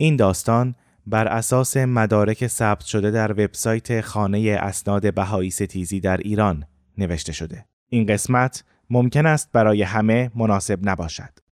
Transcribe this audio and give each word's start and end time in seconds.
این 0.00 0.16
داستان 0.16 0.74
بر 1.06 1.28
اساس 1.28 1.76
مدارک 1.76 2.46
ثبت 2.46 2.84
شده 2.84 3.10
در 3.10 3.32
وبسایت 3.32 4.00
خانه 4.00 4.58
اسناد 4.60 5.14
بهایی 5.14 5.50
ستیزی 5.50 6.00
در 6.00 6.16
ایران 6.16 6.64
نوشته 6.98 7.32
شده. 7.32 7.66
این 7.88 8.06
قسمت 8.06 8.64
ممکن 8.90 9.26
است 9.26 9.52
برای 9.52 9.82
همه 9.82 10.30
مناسب 10.34 10.78
نباشد. 10.82 11.47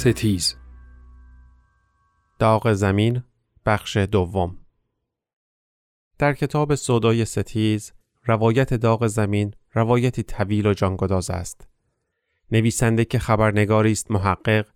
ستیز. 0.00 0.56
داغ 2.38 2.72
زمین 2.72 3.22
بخش 3.66 3.96
دوم. 3.96 4.58
در 6.18 6.34
کتاب 6.34 6.74
سودای 6.74 7.24
ستیز 7.24 7.92
روایت 8.24 8.74
داغ 8.74 9.06
زمین 9.06 9.54
روایتی 9.72 10.22
طویل 10.22 10.66
و 10.66 10.74
جانگداز 10.74 11.30
است. 11.30 11.68
نویسنده 12.52 13.04
که 13.04 13.18
خبرنگاری 13.18 13.92
است 13.92 14.10
محقق 14.10 14.66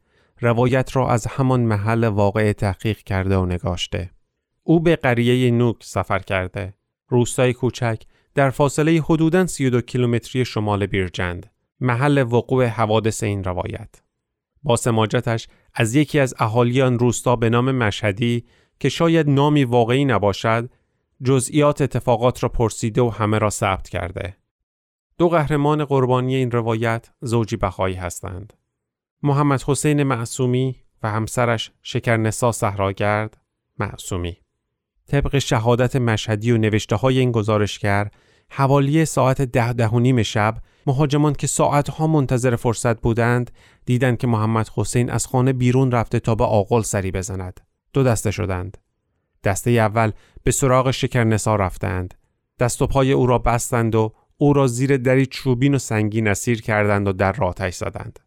روایت 0.40 0.96
را 0.96 1.10
از 1.10 1.26
همان 1.26 1.60
محل 1.60 2.04
واقع 2.04 2.52
تحقیق 2.52 2.98
کرده 2.98 3.36
و 3.36 3.46
نگاشته. 3.46 4.10
او 4.62 4.80
به 4.80 4.96
قریه 4.96 5.50
نوک 5.50 5.76
سفر 5.82 6.18
کرده. 6.18 6.74
روستای 7.08 7.52
کوچک 7.52 8.02
در 8.34 8.50
فاصله 8.50 9.00
حدوداً 9.00 9.46
32 9.46 9.80
کیلومتری 9.80 10.44
شمال 10.44 10.86
بیرجند. 10.86 11.50
محل 11.80 12.18
وقوع 12.18 12.66
حوادث 12.66 13.22
این 13.22 13.44
روایت. 13.44 14.03
با 14.64 14.76
سماجتش 14.76 15.48
از 15.74 15.94
یکی 15.94 16.20
از 16.20 16.34
اهالیان 16.38 16.98
روستا 16.98 17.36
به 17.36 17.50
نام 17.50 17.72
مشهدی 17.72 18.44
که 18.80 18.88
شاید 18.88 19.30
نامی 19.30 19.64
واقعی 19.64 20.04
نباشد 20.04 20.70
جزئیات 21.22 21.82
اتفاقات 21.82 22.42
را 22.42 22.48
پرسیده 22.48 23.02
و 23.02 23.08
همه 23.08 23.38
را 23.38 23.50
ثبت 23.50 23.88
کرده. 23.88 24.36
دو 25.18 25.28
قهرمان 25.28 25.84
قربانی 25.84 26.34
این 26.34 26.50
روایت 26.50 27.10
زوجی 27.20 27.56
بخایی 27.56 27.94
هستند. 27.94 28.52
محمد 29.22 29.62
حسین 29.62 30.02
معصومی 30.02 30.76
و 31.02 31.10
همسرش 31.10 31.72
شکرنسا 31.82 32.52
صحراگرد 32.52 33.36
معصومی. 33.78 34.36
طبق 35.06 35.38
شهادت 35.38 35.96
مشهدی 35.96 36.52
و 36.52 36.58
نوشته 36.58 36.96
های 36.96 37.18
این 37.18 37.32
گزارشگر 37.32 38.10
حوالی 38.50 39.04
ساعت 39.04 39.42
ده 39.42 39.72
ده 39.72 39.88
و 39.88 39.98
نیم 40.00 40.22
شب 40.22 40.56
مهاجمان 40.86 41.32
که 41.32 41.46
ساعتها 41.46 42.06
منتظر 42.06 42.56
فرصت 42.56 43.00
بودند 43.00 43.50
دیدند 43.86 44.18
که 44.18 44.26
محمد 44.26 44.70
حسین 44.76 45.10
از 45.10 45.26
خانه 45.26 45.52
بیرون 45.52 45.92
رفته 45.92 46.20
تا 46.20 46.34
به 46.34 46.44
آقل 46.44 46.82
سری 46.82 47.10
بزند. 47.10 47.60
دو 47.92 48.02
دسته 48.02 48.30
شدند. 48.30 48.78
دسته 49.44 49.70
اول 49.70 50.12
به 50.44 50.50
سراغ 50.50 50.90
شکرنسا 50.90 51.56
رفتند. 51.56 52.14
دست 52.58 52.82
و 52.82 52.86
پای 52.86 53.12
او 53.12 53.26
را 53.26 53.38
بستند 53.38 53.94
و 53.94 54.12
او 54.36 54.52
را 54.52 54.66
زیر 54.66 54.96
دری 54.96 55.26
چوبین 55.26 55.74
و 55.74 55.78
سنگین 55.78 56.28
اسیر 56.28 56.62
کردند 56.62 57.08
و 57.08 57.12
در 57.12 57.32
را 57.32 57.48
آتش 57.48 57.74
زدند. 57.74 58.20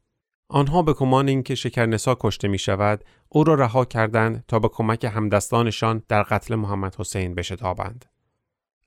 آنها 0.49 0.81
به 0.81 0.93
کمان 0.93 1.27
اینکه 1.27 1.55
شکرنسا 1.55 2.17
کشته 2.19 2.47
می 2.47 2.57
شود 2.57 3.03
او 3.29 3.43
را 3.43 3.53
رها 3.53 3.85
کردند 3.85 4.43
تا 4.47 4.59
به 4.59 4.67
کمک 4.67 5.05
همدستانشان 5.05 6.03
در 6.07 6.23
قتل 6.23 6.55
محمد 6.55 6.95
حسین 6.95 7.35
بشتابند 7.35 8.05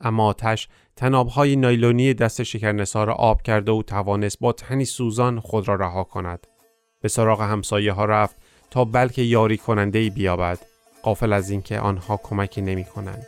اما 0.00 0.26
آتش 0.26 0.68
تنابهای 0.96 1.56
نایلونی 1.56 2.14
دست 2.14 2.42
شکرنسا 2.42 3.04
را 3.04 3.14
آب 3.14 3.42
کرده 3.42 3.72
و 3.72 3.82
توانست 3.82 4.38
با 4.41 4.52
تنی 4.52 4.84
سوزان 4.84 5.41
خود 5.41 5.68
را 5.68 5.74
رها 5.74 6.04
کند. 6.04 6.46
به 7.03 7.09
سراغ 7.09 7.41
همسایه 7.41 7.93
ها 7.93 8.05
رفت 8.05 8.37
تا 8.70 8.84
بلکه 8.84 9.23
یاری 9.23 9.56
کننده 9.56 10.11
بیابد 10.11 10.59
قافل 11.03 11.33
از 11.33 11.50
اینکه 11.50 11.78
آنها 11.78 12.21
کمکی 12.22 12.61
نمی 12.61 12.84
کنند. 12.84 13.27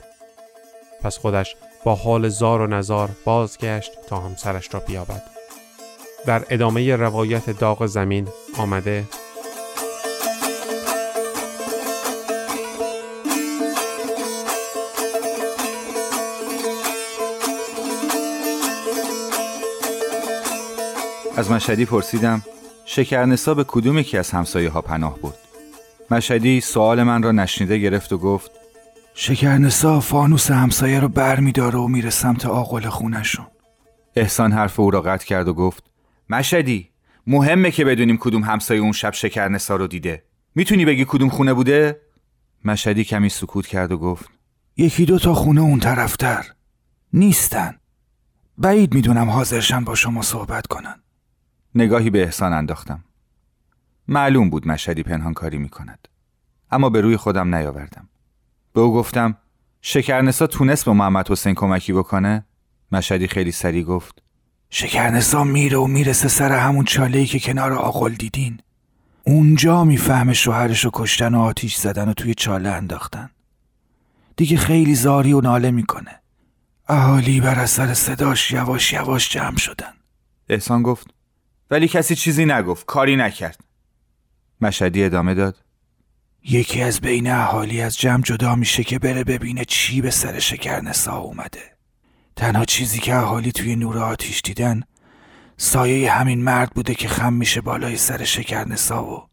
پس 1.02 1.18
خودش 1.18 1.56
با 1.84 1.94
حال 1.94 2.28
زار 2.28 2.60
و 2.60 2.66
نزار 2.66 3.10
بازگشت 3.24 3.92
تا 4.08 4.20
همسرش 4.20 4.74
را 4.74 4.80
بیابد. 4.80 5.22
در 6.26 6.44
ادامه 6.50 6.96
روایت 6.96 7.50
داغ 7.50 7.86
زمین 7.86 8.28
آمده 8.58 9.04
از 21.36 21.50
مشهدی 21.50 21.84
پرسیدم 21.84 22.42
شکرنسا 22.94 23.54
به 23.54 23.64
کدوم 23.68 23.98
یکی 23.98 24.18
از 24.18 24.30
همسایه 24.30 24.70
ها 24.70 24.82
پناه 24.82 25.18
برد؟ 25.18 25.38
مشهدی 26.10 26.60
سوال 26.60 27.02
من 27.02 27.22
را 27.22 27.32
نشنیده 27.32 27.78
گرفت 27.78 28.12
و 28.12 28.18
گفت 28.18 28.50
شکرنسا 29.14 30.00
فانوس 30.00 30.50
همسایه 30.50 31.00
رو 31.00 31.08
بر 31.08 31.40
می 31.40 31.52
داره 31.52 31.78
و 31.78 31.88
میره 31.88 32.10
سمت 32.10 32.46
آقل 32.46 32.88
خونشون 32.88 33.46
احسان 34.16 34.52
حرف 34.52 34.80
او 34.80 34.90
را 34.90 35.00
قطع 35.00 35.26
کرد 35.26 35.48
و 35.48 35.54
گفت 35.54 35.84
مشهدی 36.30 36.90
مهمه 37.26 37.70
که 37.70 37.84
بدونیم 37.84 38.16
کدوم 38.16 38.44
همسایه 38.44 38.80
اون 38.80 38.92
شب 38.92 39.12
شکرنسا 39.12 39.76
رو 39.76 39.86
دیده. 39.86 40.22
می‌تونی 40.54 40.84
بگی 40.84 41.04
کدوم 41.08 41.28
خونه 41.28 41.54
بوده؟ 41.54 42.00
مشهدی 42.64 43.04
کمی 43.04 43.28
سکوت 43.28 43.66
کرد 43.66 43.92
و 43.92 43.98
گفت 43.98 44.30
یکی 44.76 45.04
دو 45.04 45.18
تا 45.18 45.34
خونه 45.34 45.60
اون 45.60 45.78
طرفتر. 45.78 46.46
نیستن. 47.12 47.78
بعید 48.58 48.94
می‌دونم 48.94 49.30
حاضرشن 49.30 49.84
با 49.84 49.94
شما 49.94 50.22
صحبت 50.22 50.66
کنن. 50.66 51.02
نگاهی 51.74 52.10
به 52.10 52.22
احسان 52.22 52.52
انداختم. 52.52 53.04
معلوم 54.08 54.50
بود 54.50 54.68
مشهدی 54.68 55.02
پنهان 55.02 55.34
کاری 55.34 55.58
می 55.58 55.68
کند 55.68 56.08
اما 56.70 56.90
به 56.90 57.00
روی 57.00 57.16
خودم 57.16 57.54
نیاوردم. 57.54 58.08
به 58.72 58.80
او 58.80 58.94
گفتم 58.94 59.36
شکرنسا 59.82 60.46
تونست 60.46 60.84
به 60.84 60.92
محمد 60.92 61.30
حسین 61.30 61.54
کمکی 61.54 61.92
بکنه؟ 61.92 62.44
مشهدی 62.92 63.28
خیلی 63.28 63.52
سریع 63.52 63.84
گفت 63.84 64.22
شکرنسا 64.70 65.44
میره 65.44 65.78
و 65.78 65.86
می‌رسه 65.86 66.28
سر 66.28 66.52
همون 66.52 66.84
چاله 66.84 67.26
که 67.26 67.40
کنار 67.40 67.72
آقل 67.72 68.12
دیدین. 68.12 68.60
اونجا 69.24 69.84
می‌فهمه 69.84 70.32
شوهرش 70.32 70.84
رو 70.84 70.90
کشتن 70.94 71.34
و 71.34 71.40
آتیش 71.40 71.76
زدن 71.76 72.08
و 72.08 72.12
توی 72.12 72.34
چاله 72.34 72.68
انداختن. 72.68 73.30
دیگه 74.36 74.56
خیلی 74.56 74.94
زاری 74.94 75.32
و 75.32 75.40
ناله 75.40 75.70
می‌کنه. 75.70 76.20
اهالی 76.88 77.40
بر 77.40 77.60
اثر 77.60 77.94
صداش 77.94 78.50
یواش 78.50 78.92
یواش 78.92 79.30
جمع 79.30 79.56
شدن. 79.56 79.92
احسان 80.48 80.82
گفت 80.82 81.14
ولی 81.72 81.88
کسی 81.88 82.14
چیزی 82.14 82.44
نگفت 82.44 82.86
کاری 82.86 83.16
نکرد. 83.16 83.60
مشهدی 84.60 85.04
ادامه 85.04 85.34
داد. 85.34 85.64
یکی 86.44 86.82
از 86.82 87.00
بین 87.00 87.30
اهالی 87.30 87.80
از 87.80 87.98
جمع 87.98 88.22
جدا 88.22 88.54
میشه 88.54 88.84
که 88.84 88.98
بره 88.98 89.24
ببینه 89.24 89.64
چی 89.64 90.00
به 90.00 90.10
سر 90.10 90.38
شکرنسا 90.38 91.16
اومده. 91.16 91.76
تنها 92.36 92.64
چیزی 92.64 92.98
که 92.98 93.14
اهالی 93.14 93.52
توی 93.52 93.76
نور 93.76 93.98
آتیش 93.98 94.40
دیدن 94.44 94.82
سایه 95.56 96.12
همین 96.12 96.44
مرد 96.44 96.70
بوده 96.70 96.94
که 96.94 97.08
خم 97.08 97.32
میشه 97.32 97.60
بالای 97.60 97.96
سر 97.96 98.24
شکرنسا 98.24 99.04
و 99.04 99.28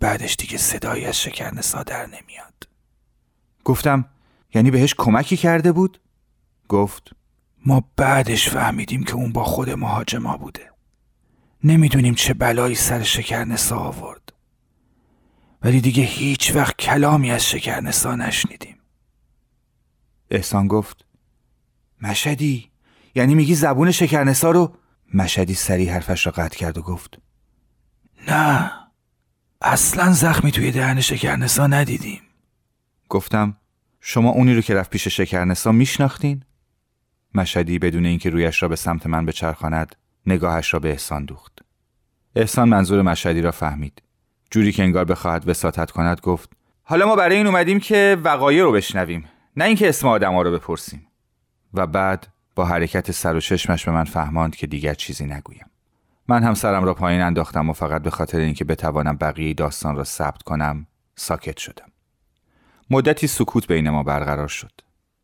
بعدش 0.00 0.36
دیگه 0.36 0.58
صدایی 0.58 1.04
از 1.04 1.20
شکرنسا 1.20 1.82
در 1.82 2.06
نمیاد. 2.06 2.68
گفتم 3.64 4.04
یعنی 4.54 4.70
بهش 4.70 4.94
کمکی 4.98 5.36
کرده 5.36 5.72
بود؟ 5.72 6.00
گفت. 6.68 7.10
ما 7.66 7.84
بعدش 7.96 8.48
فهمیدیم 8.48 9.04
که 9.04 9.14
اون 9.14 9.32
با 9.32 9.44
خود 9.44 9.70
مهاجما 9.70 10.36
بوده. 10.36 10.69
نمی‌دونیم 11.64 12.14
چه 12.14 12.34
بلایی 12.34 12.74
سر 12.74 13.02
شکرنسا 13.02 13.76
آورد. 13.78 14.32
ولی 15.62 15.80
دیگه 15.80 16.02
هیچ 16.02 16.52
وقت 16.54 16.76
کلامی 16.76 17.30
از 17.30 17.46
شکرنسا 17.46 18.16
نشنیدیم. 18.16 18.76
احسان 20.30 20.68
گفت 20.68 21.04
مشدی 22.02 22.70
یعنی 23.14 23.34
میگی 23.34 23.54
زبون 23.54 23.90
شکرنسا 23.90 24.50
رو؟ 24.50 24.76
مشدی 25.14 25.54
سریع 25.54 25.92
حرفش 25.92 26.26
را 26.26 26.32
قطع 26.32 26.58
کرد 26.58 26.78
و 26.78 26.82
گفت 26.82 27.18
نه 28.28 28.72
اصلا 29.62 30.12
زخمی 30.12 30.52
توی 30.52 30.70
دهن 30.70 31.00
شکرنسا 31.00 31.66
ندیدیم. 31.66 32.20
گفتم 33.08 33.56
شما 34.00 34.30
اونی 34.30 34.54
رو 34.54 34.60
که 34.60 34.74
رفت 34.74 34.90
پیش 34.90 35.08
شکرنسا 35.08 35.72
میشناختین؟ 35.72 36.44
مشدی 37.34 37.78
بدون 37.78 38.06
اینکه 38.06 38.30
رویش 38.30 38.62
را 38.62 38.68
به 38.68 38.76
سمت 38.76 39.06
من 39.06 39.26
بچرخاند 39.26 39.96
نگاهش 40.26 40.74
را 40.74 40.80
به 40.80 40.90
احسان 40.90 41.24
دوخت. 41.24 41.58
احسان 42.36 42.68
منظور 42.68 43.02
مشهدی 43.02 43.40
را 43.40 43.50
فهمید. 43.50 44.02
جوری 44.50 44.72
که 44.72 44.82
انگار 44.82 45.04
بخواهد 45.04 45.48
وساطت 45.48 45.90
کند 45.90 46.20
گفت 46.20 46.50
حالا 46.82 47.06
ما 47.06 47.16
برای 47.16 47.36
این 47.36 47.46
اومدیم 47.46 47.80
که 47.80 48.16
وقایع 48.24 48.62
رو 48.62 48.72
بشنویم 48.72 49.24
نه 49.56 49.64
اینکه 49.64 49.88
اسم 49.88 50.08
آدما 50.08 50.42
رو 50.42 50.52
بپرسیم. 50.52 51.06
و 51.74 51.86
بعد 51.86 52.26
با 52.54 52.64
حرکت 52.64 53.10
سر 53.10 53.36
و 53.36 53.40
چشمش 53.40 53.84
به 53.84 53.92
من 53.92 54.04
فهماند 54.04 54.56
که 54.56 54.66
دیگر 54.66 54.94
چیزی 54.94 55.26
نگویم. 55.26 55.66
من 56.28 56.42
هم 56.42 56.54
سرم 56.54 56.84
را 56.84 56.94
پایین 56.94 57.20
انداختم 57.20 57.70
و 57.70 57.72
فقط 57.72 58.02
به 58.02 58.10
خاطر 58.10 58.38
اینکه 58.38 58.64
بتوانم 58.64 59.16
بقیه 59.16 59.54
داستان 59.54 59.96
را 59.96 60.04
ثبت 60.04 60.42
کنم 60.42 60.86
ساکت 61.16 61.58
شدم. 61.58 61.92
مدتی 62.90 63.26
سکوت 63.26 63.66
بین 63.66 63.90
ما 63.90 64.02
برقرار 64.02 64.48
شد. 64.48 64.72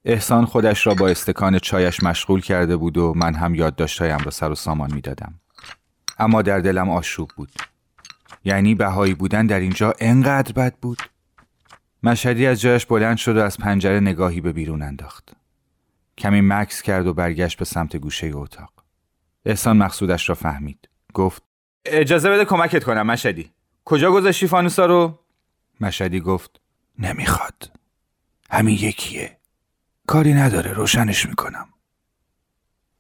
احسان 0.09 0.45
خودش 0.45 0.87
را 0.87 0.95
با 0.95 1.09
استکان 1.09 1.59
چایش 1.59 2.03
مشغول 2.03 2.41
کرده 2.41 2.77
بود 2.77 2.99
و 2.99 3.15
من 3.17 3.35
هم 3.35 3.55
یادداشتهایم 3.55 4.19
را 4.19 4.31
سر 4.31 4.51
و 4.51 4.55
سامان 4.55 4.95
می‌دادم. 4.95 5.35
اما 6.19 6.43
در 6.43 6.59
دلم 6.59 6.91
آشوب 6.91 7.31
بود. 7.37 7.53
یعنی 8.45 8.75
بهایی 8.75 9.15
بودن 9.15 9.47
در 9.47 9.61
اینجا 9.61 9.95
انقدر 10.01 10.53
بد 10.53 10.75
بود؟ 10.75 10.99
مشهدی 12.03 12.47
از 12.47 12.61
جایش 12.61 12.87
بلند 12.87 13.17
شد 13.17 13.37
و 13.37 13.41
از 13.41 13.59
پنجره 13.59 14.01
نگاهی 14.01 14.41
به 14.41 14.53
بیرون 14.53 14.83
انداخت. 14.83 15.33
کمی 16.19 16.41
مکس 16.41 16.83
کرد 16.83 17.07
و 17.07 17.15
برگشت 17.15 17.59
به 17.59 17.65
سمت 17.65 17.97
گوشه 17.97 18.31
اتاق. 18.35 18.73
احسان 19.47 19.77
مقصودش 19.77 20.29
را 20.29 20.35
فهمید. 20.35 20.89
گفت 21.15 21.43
اجازه 21.85 22.31
بده 22.31 22.45
کمکت 22.45 22.85
کنم 22.85 23.07
مشهدی. 23.07 23.51
کجا 23.85 24.13
گذاشتی 24.13 24.47
فانوسا 24.47 24.87
رو؟ 24.87 25.19
مشهدی 25.81 26.21
گفت 26.21 26.61
نمی‌خواد 26.99 27.71
همین 28.51 28.75
یکیه 28.75 29.36
کاری 30.07 30.35
نداره 30.35 30.73
روشنش 30.73 31.27
می‌کنم. 31.27 31.69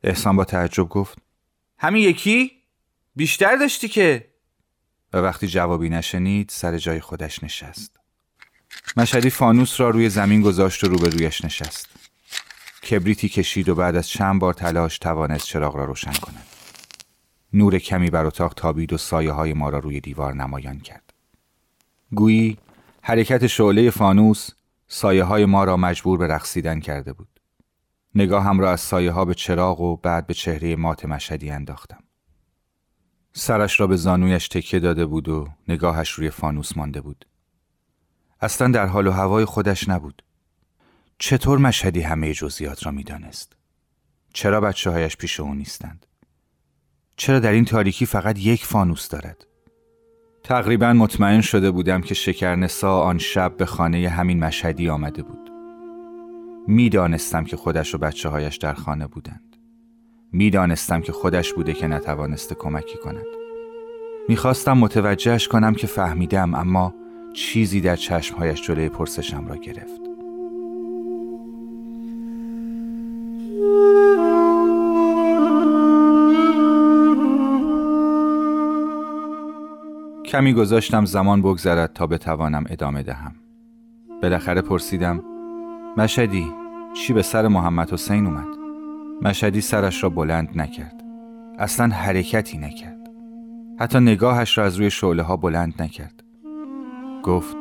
احسان 0.02 0.36
با 0.36 0.44
تعجب 0.44 0.88
گفت 0.88 1.18
همین 1.78 2.02
یکی؟ 2.02 2.52
بیشتر 3.16 3.56
داشتی 3.56 3.88
که؟ 3.88 4.28
و 5.12 5.18
وقتی 5.18 5.48
جوابی 5.48 5.88
نشنید 5.88 6.50
سر 6.50 6.78
جای 6.78 7.00
خودش 7.00 7.44
نشست. 7.44 8.00
مشهدی 8.96 9.30
فانوس 9.30 9.80
را 9.80 9.90
روی 9.90 10.08
زمین 10.08 10.40
گذاشت 10.40 10.84
و 10.84 10.88
روبرویش 10.88 11.44
نشست. 11.44 11.88
کبریتی 12.90 13.28
کشید 13.28 13.68
و 13.68 13.74
بعد 13.74 13.96
از 13.96 14.08
چند 14.08 14.40
بار 14.40 14.54
تلاش 14.54 14.98
توانست 14.98 15.46
چراغ 15.46 15.76
را 15.76 15.84
روشن 15.84 16.12
کند. 16.12 16.46
نور 17.52 17.78
کمی 17.78 18.10
بر 18.10 18.26
اتاق 18.26 18.54
تابید 18.54 18.92
و 18.92 18.98
سایه 18.98 19.32
های 19.32 19.52
ما 19.52 19.68
را 19.68 19.78
روی 19.78 20.00
دیوار 20.00 20.34
نمایان 20.34 20.80
کرد. 20.80 21.12
گویی 22.10 22.58
حرکت 23.02 23.46
شعله 23.46 23.90
فانوس 23.90 24.50
سایه 24.88 25.24
های 25.24 25.44
ما 25.44 25.64
را 25.64 25.76
مجبور 25.76 26.18
به 26.18 26.26
رقصیدن 26.26 26.80
کرده 26.80 27.12
بود. 27.12 27.40
نگاهم 28.14 28.60
را 28.60 28.72
از 28.72 28.80
سایه 28.80 29.12
ها 29.12 29.24
به 29.24 29.34
چراغ 29.34 29.80
و 29.80 29.96
بعد 29.96 30.26
به 30.26 30.34
چهره 30.34 30.76
مات 30.76 31.04
مشهدی 31.04 31.50
انداختم. 31.50 32.04
سرش 33.32 33.80
را 33.80 33.86
به 33.86 33.96
زانویش 33.96 34.48
تکیه 34.48 34.80
داده 34.80 35.06
بود 35.06 35.28
و 35.28 35.48
نگاهش 35.68 36.10
روی 36.10 36.30
فانوس 36.30 36.76
مانده 36.76 37.00
بود. 37.00 37.26
اصلا 38.40 38.68
در 38.68 38.86
حال 38.86 39.06
و 39.06 39.10
هوای 39.10 39.44
خودش 39.44 39.88
نبود. 39.88 40.22
چطور 41.18 41.58
مشهدی 41.58 42.00
همه 42.00 42.34
جزئیات 42.34 42.86
را 42.86 42.92
می‌دانست؟ 42.92 43.56
چرا 44.32 44.60
بچه 44.60 44.90
هایش 44.90 45.16
پیش 45.16 45.40
او 45.40 45.54
نیستند؟ 45.54 46.06
چرا 47.16 47.40
در 47.40 47.52
این 47.52 47.64
تاریکی 47.64 48.06
فقط 48.06 48.38
یک 48.38 48.64
فانوس 48.64 49.08
دارد؟ 49.08 49.46
تقریبا 50.46 50.92
مطمئن 50.92 51.40
شده 51.40 51.70
بودم 51.70 52.00
که 52.00 52.14
شکرنسا 52.14 53.00
آن 53.00 53.18
شب 53.18 53.56
به 53.56 53.66
خانه 53.66 54.08
همین 54.08 54.44
مشهدی 54.44 54.88
آمده 54.88 55.22
بود. 55.22 55.50
می‌دانستم 56.66 57.44
که 57.44 57.56
خودش 57.56 57.94
و 57.94 57.98
بچه 57.98 58.28
هایش 58.28 58.56
در 58.56 58.74
خانه 58.74 59.06
بودند. 59.06 59.56
می‌دانستم 60.32 61.00
که 61.00 61.12
خودش 61.12 61.52
بوده 61.52 61.72
که 61.72 61.86
نتوانسته 61.86 62.54
کمکی 62.54 62.98
کند. 62.98 63.26
می‌خواستم 64.28 64.78
متوجهش 64.78 65.48
کنم 65.48 65.74
که 65.74 65.86
فهمیدم 65.86 66.54
اما 66.54 66.94
چیزی 67.34 67.80
در 67.80 67.96
چشمهایش 67.96 68.62
جلوی 68.62 68.88
پرسشم 68.88 69.46
را 69.46 69.56
گرفت. 69.56 70.05
کمی 80.36 80.52
گذاشتم 80.52 81.04
زمان 81.04 81.42
بگذرد 81.42 81.92
تا 81.92 82.06
بتوانم 82.06 82.64
ادامه 82.68 83.02
دهم. 83.02 83.34
بالاخره 84.22 84.60
پرسیدم 84.60 85.22
مشدی 85.96 86.52
چی 86.94 87.12
به 87.12 87.22
سر 87.22 87.48
محمد 87.48 87.92
حسین 87.92 88.26
اومد؟ 88.26 88.46
مشدی 89.22 89.60
سرش 89.60 90.02
را 90.02 90.10
بلند 90.10 90.48
نکرد. 90.60 91.02
اصلا 91.58 91.86
حرکتی 91.86 92.58
نکرد. 92.58 93.10
حتی 93.80 94.00
نگاهش 94.00 94.58
را 94.58 94.64
از 94.64 94.76
روی 94.76 94.90
شعله 94.90 95.22
ها 95.22 95.36
بلند 95.36 95.82
نکرد. 95.82 96.22
گفت 97.22 97.56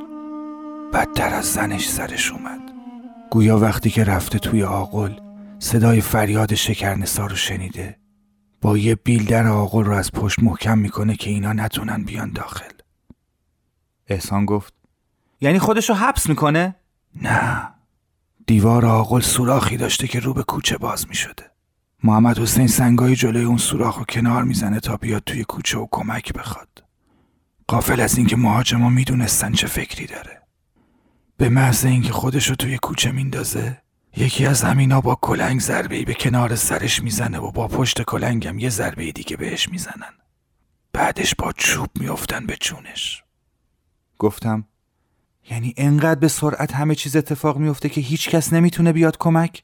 بدتر 0.93 1.33
از 1.33 1.45
زنش 1.45 1.89
سرش 1.89 2.31
اومد. 2.31 2.61
گویا 3.31 3.59
وقتی 3.59 3.89
که 3.89 4.03
رفته 4.03 4.39
توی 4.39 4.63
آقل 4.63 5.11
صدای 5.59 6.01
فریاد 6.01 6.53
شکرنسا 6.53 7.25
رو 7.25 7.35
شنیده. 7.35 7.97
با 8.65 8.77
یه 8.77 8.95
بیل 8.95 9.25
در 9.25 9.47
آقل 9.47 9.83
رو 9.83 9.93
از 9.93 10.11
پشت 10.11 10.39
محکم 10.39 10.77
می‌کنه 10.77 11.15
که 11.15 11.29
اینا 11.29 11.53
نتونن 11.53 12.03
بیان 12.03 12.31
داخل. 12.31 12.71
احسان 14.07 14.45
گفت 14.45 14.73
یعنی 15.41 15.59
خودشو 15.59 15.93
حبس 15.93 16.29
می‌کنه؟ 16.29 16.75
نه. 17.21 17.69
دیوار 18.47 18.85
آقل 18.85 19.19
سوراخی 19.19 19.77
داشته 19.77 20.07
که 20.07 20.19
رو 20.19 20.33
به 20.33 20.43
کوچه 20.43 20.77
باز 20.77 21.07
می‌شده. 21.07 21.51
محمد 22.03 22.39
حسین 22.39 22.67
سنگای 22.67 23.15
جلوی 23.15 23.43
اون 23.43 23.57
سوراخ 23.57 23.97
رو 23.97 24.05
کنار 24.09 24.43
می‌زنه 24.43 24.79
تا 24.79 24.97
بیاد 24.97 25.23
توی 25.25 25.43
کوچه 25.43 25.77
و 25.77 25.87
کمک 25.91 26.33
بخواد. 26.33 26.83
قافل 27.67 27.99
از 27.99 28.17
اینکه 28.17 28.35
مهاجما 28.35 28.89
می‌دونستن 28.89 29.51
چه 29.51 29.67
فکری 29.67 30.05
داره. 30.05 30.41
به 31.37 31.49
محض 31.49 31.85
اینکه 31.85 32.13
خودش 32.13 32.49
رو 32.49 32.55
توی 32.55 32.77
کوچه 32.77 33.11
میندازه 33.11 33.81
یکی 34.17 34.45
از 34.45 34.63
همینا 34.63 35.01
با 35.01 35.15
کلنگ 35.21 35.61
ضربه 35.61 36.05
به 36.05 36.13
کنار 36.13 36.55
سرش 36.55 37.01
می‌زنه 37.01 37.39
و 37.39 37.51
با 37.51 37.67
پشت 37.67 38.01
کلنگم 38.01 38.59
یه 38.59 38.69
ضربه 38.69 39.11
دیگه 39.11 39.37
بهش 39.37 39.69
می‌زنن. 39.69 40.13
بعدش 40.93 41.35
با 41.35 41.51
چوب 41.51 41.89
میافتن 41.99 42.45
به 42.45 42.55
چونش. 42.55 43.23
گفتم 44.19 44.67
یعنی 45.49 45.73
انقدر 45.77 46.19
به 46.19 46.27
سرعت 46.27 46.73
همه 46.73 46.95
چیز 46.95 47.15
اتفاق 47.15 47.57
میفته 47.57 47.89
که 47.89 48.01
هیچ 48.01 48.29
کس 48.29 48.53
نمی‌تونه 48.53 48.93
بیاد 48.93 49.17
کمک؟ 49.17 49.63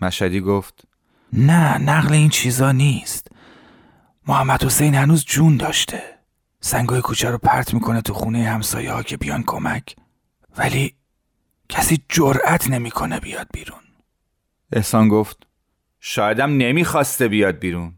مشدی 0.00 0.40
گفت 0.40 0.84
نه 1.32 1.78
نقل 1.78 2.12
این 2.12 2.28
چیزا 2.28 2.72
نیست. 2.72 3.28
محمد 4.26 4.64
حسین 4.64 4.94
هنوز 4.94 5.24
جون 5.24 5.56
داشته. 5.56 6.02
سنگای 6.60 7.00
کوچه 7.00 7.30
رو 7.30 7.38
پرت 7.38 7.74
می‌کنه 7.74 8.00
تو 8.00 8.14
خونه 8.14 8.48
همسایه 8.48 8.92
ها 8.92 9.02
که 9.02 9.16
بیان 9.16 9.42
کمک. 9.42 9.96
ولی 10.56 10.94
کسی 11.68 12.02
جرأت 12.08 12.70
نمی‌کنه 12.70 13.20
بیاد 13.20 13.48
بیرون. 13.52 13.80
احسان 14.72 15.08
گفت 15.08 15.46
شایدم 16.00 16.56
نمی‌خواسته 16.56 17.28
بیاد 17.28 17.58
بیرون. 17.58 17.94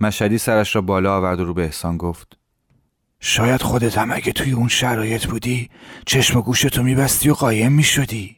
مشهدی 0.00 0.38
سرش 0.38 0.74
را 0.76 0.82
بالا 0.82 1.16
آورد 1.16 1.40
و 1.40 1.44
رو 1.44 1.54
به 1.54 1.62
احسان 1.62 1.96
گفت 1.96 2.38
شاید 3.20 3.62
خودت 3.62 3.98
هم 3.98 4.12
اگه 4.12 4.32
توی 4.32 4.52
اون 4.52 4.68
شرایط 4.68 5.26
بودی 5.26 5.70
چشم 6.06 6.38
و 6.38 6.42
گوشتو 6.42 6.82
میبستی 6.82 7.30
و 7.30 7.34
قایم 7.34 7.72
می‌شدی. 7.72 8.36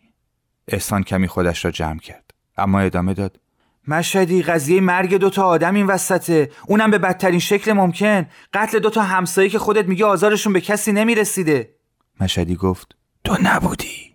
احسان 0.69 1.02
کمی 1.02 1.28
خودش 1.28 1.64
را 1.64 1.70
جمع 1.70 1.99
کرد 1.99 2.34
اما 2.56 2.81
ادامه 2.81 3.14
داد 3.14 3.40
مشهدی 3.88 4.43
قضیه 4.43 4.81
مرگ 4.81 5.14
دوتا 5.14 5.44
آدم 5.44 5.75
این 5.75 5.87
وسطه. 5.87 6.50
اونم 6.66 6.90
به 6.90 6.99
بدترین 6.99 7.38
شکل 7.38 7.73
ممکن. 7.73 8.26
قتل 8.52 8.78
دوتا 8.78 9.02
همسایه 9.02 9.49
که 9.49 9.59
خودت 9.59 9.87
میگه 9.87 10.04
آزارشون 10.04 10.52
به 10.52 10.61
کسی 10.61 10.92
نمی‌رسیده. 10.92 11.75
مشهدی 12.21 12.56
گفت 12.56 12.97
تو 13.25 13.37
نبودی. 13.42 14.13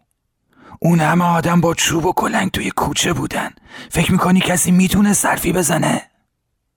اون 0.80 1.00
همه 1.00 1.26
آدم 1.26 1.62
با 1.62 1.74
چوب 1.74 2.06
و 2.06 2.14
کلنگ 2.14 2.52
توی 2.52 2.72
کوچه 2.72 3.14
بودن. 3.14 3.50
فکر 3.90 4.12
می‌کنی 4.12 4.40
کسی 4.40 4.72
می‌تونه 4.72 5.14
صرفی 5.14 5.54
بزنه؟ 5.54 6.02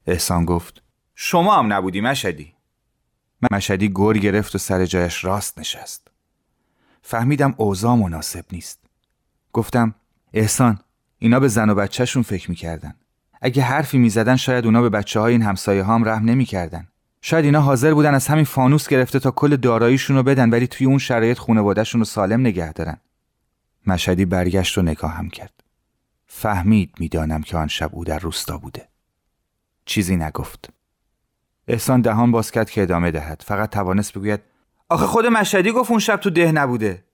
احسان 0.07 0.45
گفت. 0.45 0.83
شما 1.15 1.59
هم 1.59 1.73
نبودی 1.73 2.01
مشهدی. 2.01 2.53
مشهدی 3.51 3.93
گر 3.95 4.13
گرفت 4.13 4.55
و 4.55 4.59
سر 4.59 4.87
جایش 4.87 5.25
راست 5.25 5.59
نشست. 5.59 6.09
فهمیدم 7.03 7.55
اوضاع 7.57 7.95
مناسب 7.95 8.45
نیست. 8.53 8.79
گفتم 9.53 9.95
احسان 10.33 10.79
اینا 11.19 11.41
به 11.41 11.49
زن 11.49 11.71
و 11.71 11.75
بچهشون 11.75 12.23
فکر 12.23 12.51
می‌کردن. 12.51 12.95
اگه 13.41 13.63
حرفی 13.63 13.99
می‌زدن 13.99 14.37
شاید 14.37 14.65
اونا 14.65 14.83
به 14.83 14.89
بچه 14.89 15.21
های 15.21 15.33
این 15.33 15.43
همسایه 15.43 15.83
ها 15.83 15.97
رحم 15.97 16.25
نمی‌کردن. 16.25 16.89
شاید 17.21 17.45
اینا 17.45 17.61
حاضر 17.61 17.95
بودن 17.95 18.15
از 18.15 18.27
همین 18.27 18.45
فانوس 18.45 18.89
گرفته 18.89 19.19
تا 19.19 19.31
کل 19.31 19.57
داراییشون 19.57 20.17
رو 20.17 20.23
بدن 20.23 20.51
ولی 20.51 20.67
توی 20.67 20.87
اون 20.87 20.99
شرایط 20.99 21.39
خانوادهشون 21.39 22.01
رو 22.01 22.05
سالم 22.05 22.41
نگه 22.41 22.73
دارن. 22.73 22.97
مشهدی 23.87 24.25
برگشت 24.25 24.79
و 24.79 24.83
نگاهم 24.83 25.31
کرد. 25.31 25.65
فهمید 26.27 26.95
می‌دانم 26.99 27.43
که 27.43 27.57
آن 27.57 27.69
شب 27.69 27.91
او 27.93 28.05
در 28.05 28.19
روستا 28.19 28.59
بوده. 28.59 28.89
چیزی 29.85 30.17
نگفت. 30.17 30.71
احسان 31.69 32.01
دهان 32.01 32.31
باز 32.31 32.51
کرد 32.51 32.71
که 32.71 32.83
ادامه 32.83 33.11
دهد. 33.11 33.43
فقط 33.47 33.71
توانست 33.71 34.13
بگوید 34.13 34.41
آخه 34.89 35.07
خود 35.07 35.27
مشهدی 35.27 35.73
گفت 35.73 35.91
اون 35.91 36.01
شب 36.01 36.17
تو 36.17 36.31
ده 36.31 36.53
نبوده. 36.53 37.05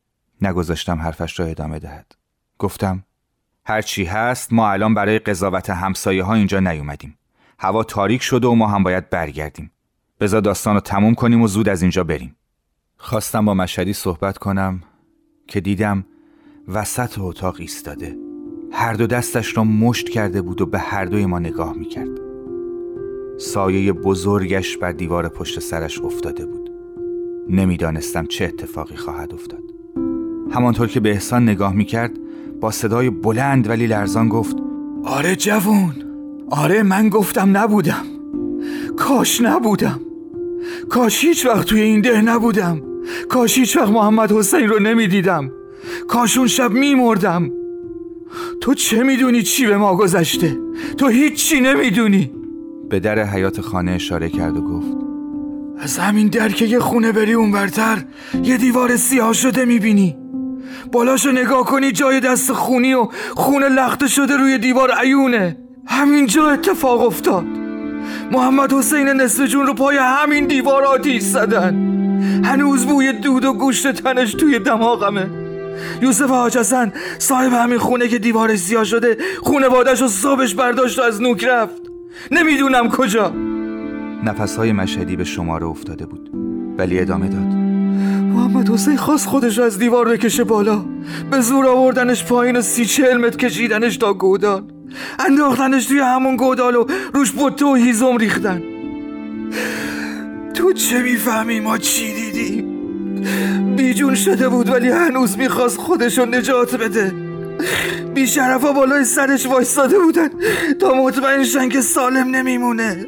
نگذاشتم 0.43 1.01
حرفش 1.01 1.41
را 1.41 1.47
ادامه 1.47 1.79
دهد. 1.79 2.15
گفتم 2.59 3.05
هرچی 3.65 4.05
هست 4.05 4.53
ما 4.53 4.71
الان 4.71 4.95
برای 4.95 5.19
قضاوت 5.19 5.71
همسایه 5.71 6.25
ها 6.25 6.35
اینجا 6.35 6.61
نیومدیم. 6.61 7.19
هوا 7.59 7.85
تاریک 7.85 8.23
شده 8.23 8.49
و 8.49 8.55
ما 8.55 8.69
هم 8.69 8.83
باید 8.83 9.11
برگردیم. 9.11 9.71
بذار 10.21 10.41
داستان 10.41 10.75
رو 10.75 10.81
تموم 10.81 11.15
کنیم 11.15 11.43
و 11.43 11.47
زود 11.47 11.69
از 11.69 11.83
اینجا 11.83 12.05
بریم. 12.05 12.37
خواستم 12.97 13.45
با 13.45 13.55
مشهدی 13.55 13.93
صحبت 13.93 14.39
کنم 14.39 14.83
که 15.49 15.61
دیدم 15.61 16.05
وسط 16.73 17.19
اتاق 17.19 17.57
ایستاده. 17.59 18.19
هر 18.73 18.95
دو 18.95 19.07
دستش 19.07 19.57
را 19.57 19.65
مشت 19.65 20.09
کرده 20.09 20.43
بود 20.43 20.61
و 20.61 20.67
به 20.67 20.79
هر 20.79 21.05
دوی 21.05 21.27
ما 21.27 21.39
نگاه 21.39 21.73
می‌کرد. 21.73 22.21
سایه 23.39 23.93
بزرگش 23.93 24.77
بر 24.77 24.93
دیوار 24.93 25.29
پشت 25.29 25.61
سرش 25.61 26.01
افتاده 26.01 26.47
بود. 26.47 26.71
نمی‌دانستم 27.49 28.27
چه 28.27 28.45
اتفاقی 28.45 28.97
خواهد 28.97 29.35
افتاد. 29.35 29.63
همانطور 30.51 30.89
که 30.89 31.01
به 31.01 31.11
احسان 31.11 31.43
نگاه 31.43 31.73
می‌کرد 31.73 32.19
با 32.61 32.71
صدای 32.71 33.11
بلند 33.11 33.69
ولی 33.69 33.87
لرزان 33.87 34.29
گفت 34.29 34.57
آره 35.05 35.37
جوون 35.37 35.93
آره 36.51 36.83
من 36.83 37.09
گفتم 37.09 37.57
نبودم. 37.57 38.05
کاش 38.97 39.41
نبودم. 39.41 40.01
کاش 40.89 41.25
هیچ 41.25 41.47
وقت 41.47 41.67
توی 41.67 41.81
این 41.81 42.01
ده 42.01 42.21
نبودم. 42.21 42.83
کاش 43.29 43.59
هیچ 43.59 43.77
وقت 43.77 43.89
محمد 43.89 44.33
حسین 44.33 44.69
رو 44.69 44.79
نمی‌دیدم. 44.79 45.51
کاش 46.09 46.39
اون 46.39 46.47
شب 46.47 46.71
میمردم. 46.71 47.51
تو 48.61 48.75
چه 48.75 49.03
می‌دونی 49.03 49.43
چی 49.43 49.67
به 49.67 49.77
ما 49.77 49.97
گذشته؟ 49.97 50.57
تو 50.99 51.09
هیچی 51.09 51.61
نمی‌دونی. 51.61 52.31
به 52.91 53.01
در 53.01 53.25
حیات 53.25 53.61
خانه 53.61 53.93
اشاره 53.93 54.29
کرد 54.29 54.57
و 54.57 54.61
گفت 54.61 54.89
از 55.81 55.99
همین 55.99 56.29
در 56.29 56.49
که 56.49 56.65
یه 56.65 56.79
خونه 56.79 57.13
بری 57.13 57.33
اون 57.33 57.53
برتر 57.53 58.05
یه 58.43 58.57
دیوار 58.57 58.97
سیاه 58.97 59.33
شده 59.33 59.65
می‌بینی. 59.65 60.17
بالاشو 60.93 61.31
نگاه 61.31 61.65
کنی 61.65 61.93
جای 61.93 62.21
دست 62.21 62.53
خونی 62.53 62.95
و 62.95 63.09
خون 63.31 63.63
لخته 63.63 64.09
شده 64.09 64.37
روی 64.37 64.59
دیوار 64.59 64.91
عیونه. 64.91 65.57
همینجا 65.87 66.49
اتفاق 66.49 67.07
افتاد. 67.07 67.45
محمد 68.33 68.73
حسین 68.73 69.09
نصف 69.09 69.45
جون 69.45 69.67
رو 69.67 69.75
پای 69.75 69.97
همین 70.01 70.47
دیوار 70.47 70.85
آتیش 70.85 71.23
زدن. 71.23 71.75
هنوز 72.45 72.87
بوی 72.87 73.13
دود 73.13 73.45
و 73.45 73.53
گوشت 73.53 73.93
تنش 73.93 74.35
توی 74.35 74.59
دماغمه. 74.59 75.31
یوسف 76.03 76.31
حاج 76.31 76.59
حسن 76.59 76.93
صاحب 77.19 77.53
همین 77.53 77.79
خونه 77.79 78.09
که 78.09 78.19
دیوارش 78.19 78.59
سیاه 78.59 78.85
شده 78.85 79.17
خونه 79.43 79.69
بادش 79.69 80.03
و 80.03 80.09
صابش 80.09 80.55
برداشت 80.55 80.99
و 80.99 81.03
از 81.03 81.23
نوک 81.23 81.45
رفت. 81.45 81.83
نمی‌دونم 82.31 82.89
کجا. 82.89 83.33
نفسهای 84.25 84.73
مشهدی 84.73 85.17
به 85.17 85.25
شماره 85.25 85.67
افتاده 85.67 86.07
بود 86.07 86.31
ولی 86.79 87.01
ادامه 87.01 87.29
داد. 87.29 87.59
محمد 88.33 88.69
حسین 88.69 88.97
خواست 88.97 89.27
خودش 89.27 89.59
از 89.59 89.79
دیوار 89.79 90.09
بکشه 90.09 90.45
بالا. 90.45 90.85
به 91.31 91.41
زور 91.41 91.67
آوردنش 91.67 92.25
پایین 92.25 92.57
و 92.57 92.63
سی 92.63 92.85
چهل 92.85 93.17
متر 93.17 93.37
کشیدنش 93.37 93.97
تا 93.97 94.15
گودال. 94.15 94.63
انداختنش 95.19 95.87
توی 95.87 95.99
همون 95.99 96.37
گودال 96.37 96.77
و 96.77 96.87
روش 97.15 97.33
بطه 97.39 97.67
و 97.67 97.75
هیزم 97.75 98.17
ریختن. 98.17 98.63
تو 100.55 100.73
چه 100.73 101.03
می‌فهمی 101.03 101.61
ما 101.61 101.79
چی 101.79 102.15
دیدیم؟ 102.15 102.78
بیجون 103.77 104.15
شده 104.15 104.49
بود 104.49 104.69
ولی 104.69 104.89
هنوز 104.89 105.39
می‌خواست 105.39 105.77
خودشو 105.77 106.25
نجات 106.25 106.77
بده. 106.77 107.13
بیشرفا 108.15 108.73
بالای 108.73 109.05
سرش 109.05 109.47
وایستاده 109.47 109.99
بودن. 109.99 110.29
تا 110.81 110.95
مطمئن 110.95 111.45
شن 111.45 111.69
که 111.69 111.81
سالم 111.81 112.37
نمیمونه. 112.37 113.07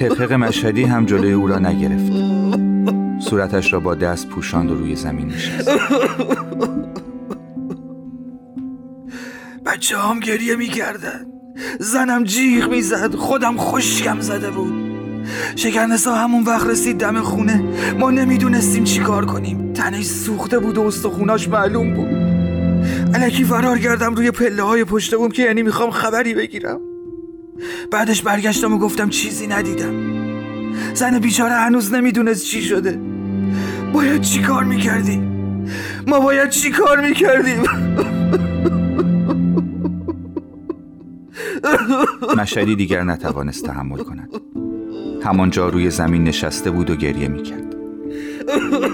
حقق 0.00 0.32
مشهدی 0.32 0.82
هم 0.82 1.06
جلوی 1.06 1.32
او 1.32 1.46
را 1.46 1.58
نگرفت. 1.58 2.12
صورتش 3.28 3.72
را 3.72 3.80
با 3.80 3.94
دست 3.94 4.28
پوشاند 4.28 4.70
و 4.70 4.74
روی 4.74 4.96
زمین 4.96 5.28
نشست. 5.28 5.70
بچه 9.66 9.98
هم 9.98 10.20
گریه 10.20 10.56
می‌کردن. 10.56 11.26
زنم 11.80 12.24
جیغ 12.24 12.70
می‌زد. 12.70 13.14
خودم 13.14 13.56
خشکم 13.56 14.20
زده 14.20 14.50
بود. 14.50 14.79
شکرنسا 15.56 16.14
همون 16.14 16.44
وقت 16.44 16.66
رسید 16.66 16.98
دم 16.98 17.20
خونه. 17.20 17.64
ما 17.98 18.10
نمی‌دونستیم 18.10 18.84
چی 18.84 19.00
کار 19.00 19.26
کنیم. 19.26 19.72
تنش 19.72 20.04
سوخته 20.04 20.58
بود 20.58 20.78
و 20.78 20.82
استخوناش 20.82 21.48
معلوم 21.48 21.94
بود. 21.94 22.08
علکی 23.14 23.44
فرار 23.44 23.78
کردم 23.78 24.14
روی 24.14 24.30
پله 24.30 24.62
های 24.62 24.84
پشت 24.84 25.14
بوم 25.14 25.30
که 25.30 25.42
یعنی 25.42 25.62
می‌خوام 25.62 25.90
خبری 25.90 26.34
بگیرم. 26.34 26.80
بعدش 27.92 28.22
برگشتم 28.22 28.74
و 28.74 28.78
گفتم 28.78 29.08
چیزی 29.08 29.46
ندیدم. 29.46 29.94
زن 30.94 31.18
بیچاره 31.18 31.54
هنوز 31.54 31.94
نمی‌دونست 31.94 32.44
چی 32.44 32.62
شده. 32.62 33.00
باید 33.92 34.20
چی 34.20 34.42
کار 34.42 34.64
می‌کردیم؟ 34.64 35.30
ما 36.06 36.20
باید 36.20 36.50
چی 36.50 36.70
کار 36.70 37.00
می‌کردیم؟ 37.00 37.62
مشهدی 42.36 42.76
دیگر 42.76 43.02
نتوانست 43.02 43.64
تحمل 43.64 43.98
کند. 43.98 44.28
همانجا 45.24 45.68
روی 45.68 45.90
زمین 45.90 46.24
نشسته 46.24 46.70
بود 46.70 46.90
و 46.90 46.96
گریه 46.96 47.28
می‌کرد. 47.28 47.74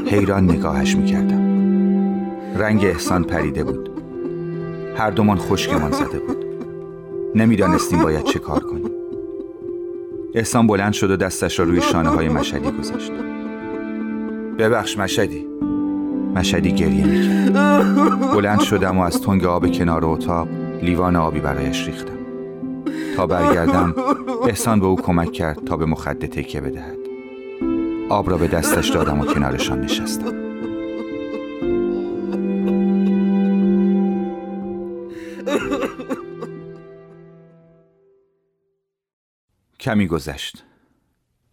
حیران 0.06 0.44
نگاهش 0.44 0.96
می‌کردم. 0.96 1.46
رنگ 2.56 2.84
احسان 2.84 3.24
پریده 3.24 3.64
بود. 3.64 3.90
هر 4.96 5.10
دومان 5.10 5.38
خشکمان 5.38 5.92
زده 5.92 6.18
بود. 6.18 6.36
نمی‌دانستیم 7.34 8.02
باید 8.02 8.24
چه 8.24 8.38
کار 8.38 8.60
کنیم. 8.60 8.90
احسان 10.34 10.66
بلند 10.66 10.92
شد 10.92 11.10
و 11.10 11.16
دستش 11.16 11.58
را 11.58 11.64
روی 11.64 11.80
شانه 11.80 12.08
های 12.08 12.28
مشهدی 12.28 12.70
گذاشت. 12.70 13.12
ببخش 14.58 14.98
مشهدی. 14.98 15.46
مشهدی 16.34 16.72
گریه 16.72 17.06
می‌کرد. 17.06 17.52
بلند 18.34 18.60
شدم 18.60 18.98
و 18.98 19.02
از 19.02 19.20
تنگ 19.20 19.44
آب 19.44 19.72
کنار 19.72 20.04
اتاق 20.04 20.48
لیوان 20.82 21.16
آبی 21.16 21.40
برایش 21.40 21.86
ریختم. 21.86 22.15
تا 23.16 23.26
برگردم 23.26 23.94
احسان 24.48 24.80
به 24.80 24.86
او 24.86 25.00
کمک 25.00 25.32
کرد 25.32 25.64
تا 25.64 25.76
به 25.76 25.86
مخده 25.86 26.26
تکیه 26.26 26.60
بدهد. 26.60 26.96
آب 28.10 28.30
را 28.30 28.38
به 28.38 28.48
دستش 28.48 28.88
دادم 28.88 29.20
و 29.20 29.24
کنارشان 29.24 29.80
نشستم. 29.80 30.46
کمی 39.80 40.06
گذشت. 40.06 40.64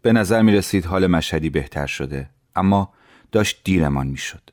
به 0.02 0.14
نظر 0.14 0.42
می 0.42 0.52
رسید 0.52 0.86
حال 0.86 1.08
مشهدی 1.08 1.50
بهتر 1.50 1.86
شده 1.86 2.30
اما 2.56 2.94
داشت 3.32 3.62
دیرمان 3.64 4.08
می 4.08 4.18
شد. 4.18 4.50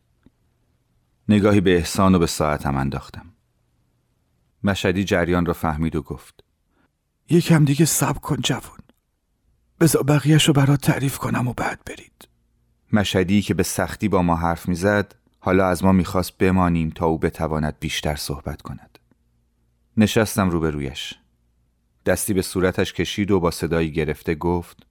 نگاهی 1.28 1.60
به 1.60 1.76
احسان 1.76 2.14
و 2.14 2.18
به 2.18 2.26
ساعتم 2.26 2.76
انداختم. 2.76 3.26
مشهدی 4.64 5.04
جریان 5.04 5.46
را 5.46 5.52
فهمید 5.52 5.96
و 5.96 6.02
گفت. 6.02 6.44
یکم 7.30 7.64
دیگه 7.64 7.84
صبر 7.84 8.18
کن 8.18 8.36
جوون 8.36 8.78
بذار 9.80 10.02
بقیهش 10.02 10.48
رو 10.48 10.54
برات 10.54 10.80
تعریف 10.80 11.18
کنم 11.18 11.48
و 11.48 11.52
بعد 11.52 11.80
برید. 11.86 12.28
مشهدی 12.92 13.42
که 13.42 13.54
به 13.54 13.62
سختی 13.62 14.08
با 14.08 14.22
ما 14.22 14.36
حرف 14.36 14.68
می‌زد 14.68 15.14
حالا 15.40 15.66
از 15.66 15.84
ما 15.84 15.92
می‌خواست 15.92 16.38
بمانیم 16.38 16.90
تا 16.90 17.06
او 17.06 17.18
بتواند 17.18 17.76
بیشتر 17.80 18.16
صحبت 18.16 18.62
کند. 18.62 18.98
نشستم 19.96 20.50
روبرویش. 20.50 21.14
دستی 22.06 22.34
به 22.34 22.42
صورتش 22.42 22.92
کشید 22.92 23.30
و 23.30 23.40
با 23.40 23.50
صدایی 23.50 23.92
گرفته 23.92 24.34
گفت 24.34 24.86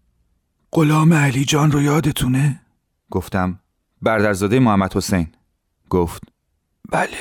غلام 0.71 1.13
علی 1.13 1.45
جان 1.45 1.71
رو 1.71 1.81
یادتونه؟ 1.81 2.61
گفتم 3.09 3.59
بردرزاده 4.01 4.59
محمد 4.59 4.93
حسین. 4.93 5.27
گفت 5.89 6.23
بله 6.89 7.17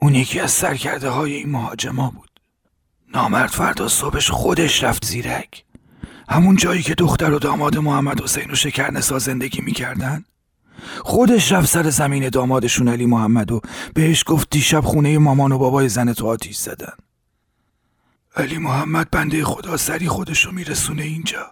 اون 0.00 0.14
یکی 0.14 0.40
از 0.40 0.50
سرکرده 0.50 1.08
های 1.08 1.34
این 1.34 1.50
مهاجما 1.50 2.10
بود. 2.10 2.33
نامرد 3.14 3.50
فردا 3.50 3.88
صبحش 3.88 4.30
خودش 4.30 4.84
رفت 4.84 5.04
زیرک. 5.04 5.64
همون 6.28 6.56
جایی 6.56 6.82
که 6.82 6.94
دختر 6.94 7.32
و 7.32 7.38
داماد 7.38 7.78
محمد 7.78 8.22
حسین 8.22 8.50
و 8.50 8.54
شکرنسا 8.54 9.18
زندگی 9.18 9.60
می‌کردن؟ 9.60 10.24
خودش 10.98 11.52
رفت 11.52 11.68
سر 11.68 11.90
زمین 11.90 12.28
دامادشون 12.28 12.88
علی 12.88 13.06
محمد 13.06 13.52
و 13.52 13.60
بهش 13.94 14.24
گفت 14.26 14.50
دیشب 14.50 14.80
خونه 14.80 15.18
مامان 15.18 15.52
و 15.52 15.58
بابای 15.58 15.88
زن 15.88 16.12
تو 16.12 16.26
آتیش 16.26 16.56
زدن. 16.56 16.92
علی 18.36 18.58
محمد 18.58 19.10
بنده 19.10 19.44
خدا 19.44 19.76
سری 19.76 20.08
خودش 20.08 20.44
رو 20.46 20.52
میرسونه 20.52 21.02
اینجا. 21.02 21.46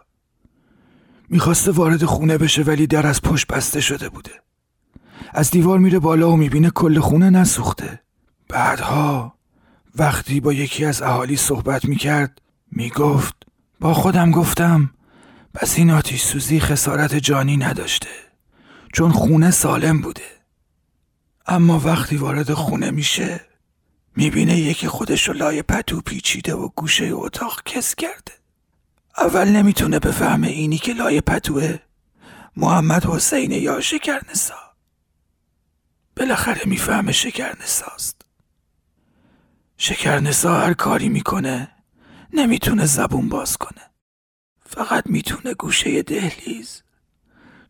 می‌خواسته 1.29 1.71
وارد 1.71 2.05
خونه 2.05 2.39
بشه 2.39 2.63
ولی 2.63 2.87
در 2.87 3.07
از 3.07 3.23
پشت 3.23 3.47
بسته 3.47 3.81
شده 3.81 4.09
بوده. 4.09 4.43
از 5.35 5.51
دیوار 5.51 5.79
میره 5.79 5.99
بالا 5.99 6.31
و 6.31 6.37
می‌بینه 6.37 6.71
کل 6.71 7.01
خونه 7.01 7.31
نسوخته. 7.31 8.01
بعدها 8.49 9.35
وقتی 9.97 10.41
با 10.41 10.53
یکی 10.53 10.85
از 10.85 11.03
اهالی 11.03 11.37
صحبت 11.37 11.85
می‌کرد 11.85 12.41
می‌گفت 12.71 13.35
با 13.81 13.95
خودم 13.95 14.31
گفتم 14.31 14.91
پس 15.55 15.79
این 15.79 15.91
آتیش 15.91 16.23
سوزی 16.23 16.61
خسارت 16.61 17.15
جانی 17.15 17.57
نداشته 17.57 18.09
چون 18.93 19.13
خونه 19.13 19.51
سالم 19.51 20.01
بوده. 20.01 20.23
اما 21.47 21.81
وقتی 21.81 22.17
وارد 22.17 22.53
خونه 22.53 22.91
میشه 22.91 23.41
می‌بینه 24.17 24.59
یکی 24.59 24.89
خودش 24.89 25.29
رو 25.29 25.35
لای 25.35 25.63
پتو 25.63 26.01
پیچیده 26.01 26.55
و 26.55 26.69
گوشه 26.69 27.11
اتاق 27.13 27.63
کس 27.65 27.95
کرده. 27.95 28.33
اول 29.19 29.49
نمی‌تونه 29.49 29.99
بفهمه 29.99 30.49
اینی 30.49 30.79
که 30.79 30.93
لای 30.93 31.21
پتوه. 31.21 31.79
محمد 32.57 33.07
حسین 33.07 33.53
یا 33.53 33.81
شکرنسا؟ 33.81 34.55
بالاخره 36.17 36.63
می‌فهمه 36.65 37.13
شکرنساست. 37.13 38.22
شکرنسا 39.85 40.55
هر 40.61 40.75
کاری 40.75 41.09
می‌کنه 41.09 41.69
نمی‌تونه 42.33 42.87
زبون 42.87 43.29
باز 43.29 43.57
کنه 43.57 43.91
فقط 44.67 45.07
می‌تونه 45.07 45.55
گوشه 45.55 46.03
دهلیز 46.03 46.83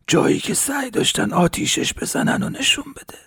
جایی 0.07 0.39
که 0.39 0.53
سعی 0.53 0.89
داشتن 0.89 1.33
آتیشش 1.33 1.93
بزنن 1.93 2.43
و 2.43 2.49
نشون 2.49 2.85
بده 2.95 3.17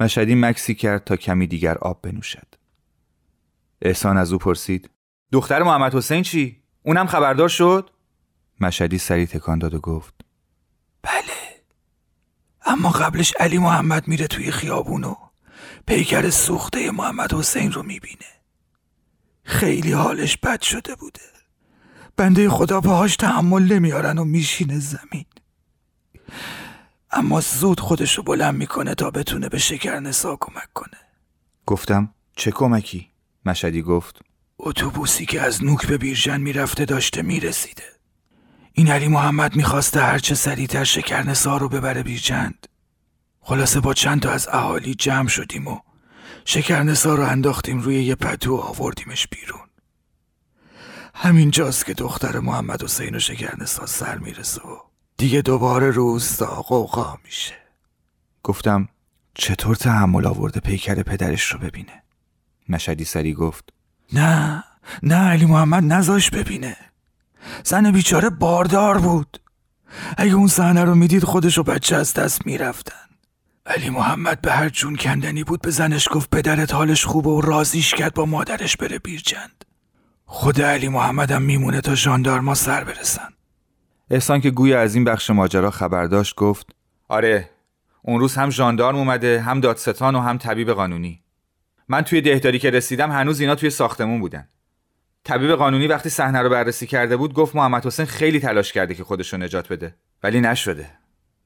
مشهدی 0.00 0.34
مکسی 0.34 0.74
کرد 0.74 1.04
تا 1.04 1.16
کمی 1.16 1.46
دیگر 1.46 1.78
آب 1.78 2.02
بنوشد 2.02 2.54
احسان 3.82 4.16
از 4.16 4.32
او 4.32 4.38
پرسید 4.38 4.90
دختر 5.32 5.62
محمد 5.62 5.94
حسین 5.94 6.22
چی؟ 6.22 6.62
اونم 6.82 7.06
خبردار 7.06 7.48
شد؟ 7.48 7.90
مشهدی 8.60 8.98
سری 8.98 9.26
تکان 9.26 9.58
داد 9.58 9.74
و 9.74 9.80
گفت 9.80 10.14
بله 11.02 11.62
اما 12.66 12.90
قبلش 12.90 13.34
علی 13.40 13.58
محمد 13.58 14.08
میره 14.08 14.26
توی 14.26 14.50
خیابونو 14.50 15.27
پیکر 15.88 16.30
سوخته 16.30 16.90
محمد 16.90 17.32
حسین 17.32 17.72
رو 17.72 17.82
می‌بینه. 17.82 18.26
خیلی 19.44 19.92
حالش 19.92 20.36
بد 20.36 20.60
شده 20.60 20.94
بوده. 20.94 21.20
بنده 22.16 22.48
خدا 22.48 22.80
پاهاش 22.80 23.16
تحمل 23.16 23.72
نمیارن 23.72 24.18
و 24.18 24.24
میشینه 24.24 24.78
زمین. 24.78 25.24
اما 27.10 27.40
زود 27.40 27.80
خودش 27.80 28.14
رو 28.14 28.22
بلند 28.22 28.54
می‌کنه 28.54 28.94
تا 28.94 29.10
بتونه 29.10 29.48
به 29.48 29.58
شکرنسا 29.58 30.36
کمک 30.40 30.72
کنه. 30.74 30.98
گفتم 31.66 32.14
چه 32.36 32.50
کمکی؟ 32.50 33.08
مشدی 33.44 33.82
گفت. 33.82 34.20
اتوبوسی 34.58 35.26
که 35.26 35.40
از 35.40 35.64
نوک 35.64 35.86
به 35.86 35.98
بیرجن 35.98 36.40
می‌رفته 36.40 36.84
داشته 36.84 37.22
می‌رسیده. 37.22 37.84
این 38.72 38.90
علی 38.90 39.08
محمد 39.08 39.56
می‌خواسته 39.56 40.00
هرچه 40.00 40.34
سریعتر 40.34 40.84
شکرنسا 40.84 41.56
رو 41.56 41.68
ببره 41.68 42.02
بیرجند 42.02 42.66
خلاصه 43.48 43.80
با 43.80 43.94
چند 43.94 44.20
تا 44.22 44.30
از 44.30 44.48
اهالی 44.48 44.94
جمع 44.94 45.28
شدیم 45.28 45.68
و 45.68 45.80
شکرنسا 46.44 47.14
رو 47.14 47.22
انداختیم 47.22 47.80
روی 47.80 48.04
یه 48.04 48.14
پتو 48.14 48.56
و 48.56 48.60
آوردیمش 48.60 49.26
بیرون. 49.26 49.68
همینجاست 51.14 51.86
که 51.86 51.94
دختر 51.94 52.38
محمد 52.38 52.82
حسین 52.82 53.14
و 53.14 53.18
شکرنسا 53.18 53.86
سر 53.86 54.18
می‌رسه 54.18 54.60
و 54.60 54.76
دیگه 55.16 55.42
دوباره 55.42 55.90
روستا 55.90 56.46
قوقا 56.62 57.18
میشه. 57.24 57.54
گفتم 58.42 58.88
چطور 59.34 59.76
تحمل 59.76 60.26
آورده 60.26 60.60
پیکر 60.60 61.02
پدرش 61.02 61.52
رو 61.52 61.58
ببینه؟ 61.58 62.02
مشدی 62.68 63.04
سری 63.04 63.34
گفت 63.34 63.72
نه 64.12 64.64
نه 65.02 65.28
علی 65.28 65.44
محمد 65.44 65.92
نزاش 65.92 66.30
ببینه. 66.30 66.76
زن 67.64 67.90
بیچاره 67.90 68.30
باردار 68.30 68.98
بود. 68.98 69.40
اگه 70.16 70.34
اون 70.34 70.48
صحنه 70.48 70.84
رو 70.84 70.94
می‌دید 70.94 71.24
خودش 71.24 71.58
و 71.58 71.62
بچه 71.62 71.96
از 71.96 72.14
دست 72.14 72.46
می‌رفتن. 72.46 73.07
علی 73.68 73.90
محمد 73.90 74.40
به 74.40 74.52
هر 74.52 74.68
جون 74.68 74.96
کندنی 74.96 75.44
بود 75.44 75.60
به 75.60 75.70
زنش 75.70 76.08
گفت 76.12 76.30
پدرت 76.30 76.74
حالش 76.74 77.04
خوبه 77.04 77.30
و 77.30 77.40
رازیش 77.40 77.94
کرد 77.94 78.14
با 78.14 78.26
مادرش 78.26 78.76
بره 78.76 78.98
بیرجند. 78.98 79.64
خود 80.24 80.60
علی 80.60 80.88
محمد 80.88 81.30
هم 81.30 81.42
میمونه 81.42 81.80
تا 81.80 81.94
ژاندارما 81.94 82.54
سر 82.54 82.84
برسن. 82.84 83.28
احسان 84.10 84.40
که 84.40 84.50
گویا 84.50 84.80
از 84.80 84.94
این 84.94 85.04
بخش 85.04 85.30
ماجرا 85.30 85.70
خبر 85.70 86.04
داشت 86.04 86.34
گفت 86.34 86.66
آره 87.08 87.50
اون 88.02 88.20
روز 88.20 88.34
هم 88.34 88.50
ژاندارم 88.50 88.96
اومده 88.96 89.40
هم 89.40 89.60
دادستان 89.60 90.14
و 90.14 90.20
هم 90.20 90.38
طبیب 90.38 90.70
قانونی. 90.70 91.22
من 91.88 92.02
توی 92.02 92.20
دهداری 92.20 92.58
که 92.58 92.70
رسیدم 92.70 93.10
هنوز 93.10 93.40
اینا 93.40 93.54
توی 93.54 93.70
ساختمون 93.70 94.20
بودن. 94.20 94.48
طبیب 95.24 95.52
قانونی 95.52 95.86
وقتی 95.86 96.08
صحنه 96.08 96.38
رو 96.38 96.48
بررسی 96.48 96.86
کرده 96.86 97.16
بود 97.16 97.34
گفت 97.34 97.56
محمد 97.56 97.86
حسین 97.86 98.06
خیلی 98.06 98.40
تلاش 98.40 98.72
کرده 98.72 98.94
که 98.94 99.04
خودش 99.04 99.32
رو 99.32 99.38
نجات 99.38 99.72
بده 99.72 99.94
ولی 100.22 100.40
نشده. 100.40 100.90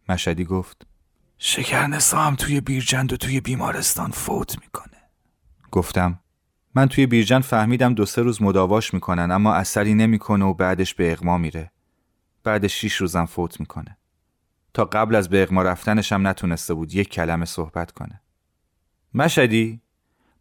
مشدی 0.08 0.44
گفت 0.44 0.91
شکرنسا 1.44 2.22
هم 2.22 2.34
توی 2.34 2.60
بیرجند 2.60 3.12
و 3.12 3.16
توی 3.16 3.40
بیمارستان 3.40 4.10
فوت 4.10 4.58
می‌کنه. 4.60 5.02
گفتم 5.70 6.20
من 6.74 6.88
توی 6.88 7.06
بیرجند 7.06 7.42
فهمیدم 7.42 7.94
دو 7.94 8.06
سه 8.06 8.22
روز 8.22 8.42
مداواش 8.42 8.94
می‌کنن 8.94 9.30
اما 9.30 9.54
اثری 9.54 9.94
نمی‌کنه 9.94 10.44
و 10.44 10.54
بعدش 10.54 10.94
به 10.94 11.12
اغما 11.12 11.38
میره. 11.38 11.70
بعد 12.44 12.66
شیش 12.66 12.94
روزم 12.94 13.26
فوت 13.26 13.60
می‌کنه. 13.60 13.96
تا 14.74 14.84
قبل 14.84 15.14
از 15.14 15.28
به 15.28 15.42
اغما 15.42 15.62
رفتنش 15.62 16.12
هم 16.12 16.26
نتونسته 16.26 16.74
بود 16.74 16.94
یک 16.94 17.08
کلمه 17.08 17.44
صحبت 17.44 17.92
کنه. 17.92 18.20
مشدی 19.14 19.80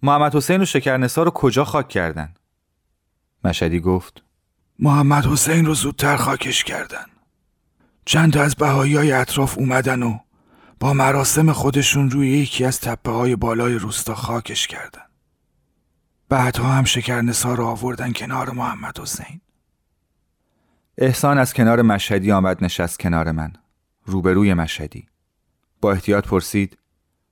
محمد 0.04 0.36
حسین 0.36 0.62
و 0.62 0.66
شکرنسا 0.66 1.24
رو 1.24 1.32
کجا 1.32 1.66
خاک 1.66 1.90
کردن؟ 1.90 2.34
مشدی 3.44 3.80
گفت 3.80 4.24
محمد 4.80 5.26
حسین 5.26 5.66
رو 5.66 5.74
زودتر 5.74 6.16
خاکش 6.16 6.64
کردن. 6.64 7.06
چند 8.06 8.34
تا 8.34 8.42
از 8.42 8.56
بهایی 8.56 8.96
های 8.96 9.12
اطراف 9.12 9.58
اومدن 9.58 10.04
و 10.04 10.20
با 10.82 10.94
مراسم 10.94 11.52
خودشون 11.52 12.12
روی 12.12 12.30
یکی 12.30 12.66
از 12.66 12.80
تپه 12.80 13.12
های 13.12 13.36
بالای 13.36 13.74
روستا 13.74 14.16
خاکش 14.16 14.68
کردن. 14.68 15.02
بعدها 16.30 16.72
هم 16.72 16.84
شکرنسا 16.84 17.54
رو 17.54 17.66
آوردن 17.66 18.14
کنار 18.14 18.50
محمد 18.50 19.00
حسین. 19.00 19.42
احسان 20.98 21.38
از 21.38 21.54
کنار 21.54 21.82
مشهدی 21.82 22.32
آمد 22.32 22.64
نشست 22.64 23.00
کنار 23.00 23.32
من. 23.32 23.54
روبروی 24.06 24.54
مشهدی. 24.54 25.08
با 25.82 25.92
احتیاط 25.92 26.28
پرسید 26.28 26.78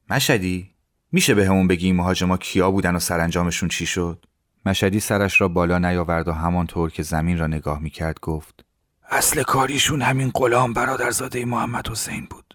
مشهدی 0.09 0.71
میشه 1.11 1.33
به 1.33 1.47
همون 1.47 1.67
بگی 1.67 1.91
مهاجما 1.91 2.37
کیا 2.37 2.71
بودن 2.71 2.95
و 2.95 2.99
سرانجامشون 2.99 3.69
چی 3.69 3.85
شد؟ 3.85 4.25
مشهدی 4.65 4.99
سرش 4.99 5.41
را 5.41 5.47
بالا 5.47 5.77
نیاورد 5.77 6.27
و 6.27 6.33
همانطور 6.33 6.91
که 6.91 7.03
زمین 7.03 7.37
را 7.37 7.47
نگاه 7.47 7.79
می‌کرد 7.79 8.19
گفت 8.19 8.65
اصل 9.09 9.43
کاریشون 9.43 10.01
همین 10.01 10.31
غلام 10.33 10.73
برادرزاده 10.73 11.45
محمد 11.45 11.87
حسین 11.87 12.27
بود. 12.29 12.48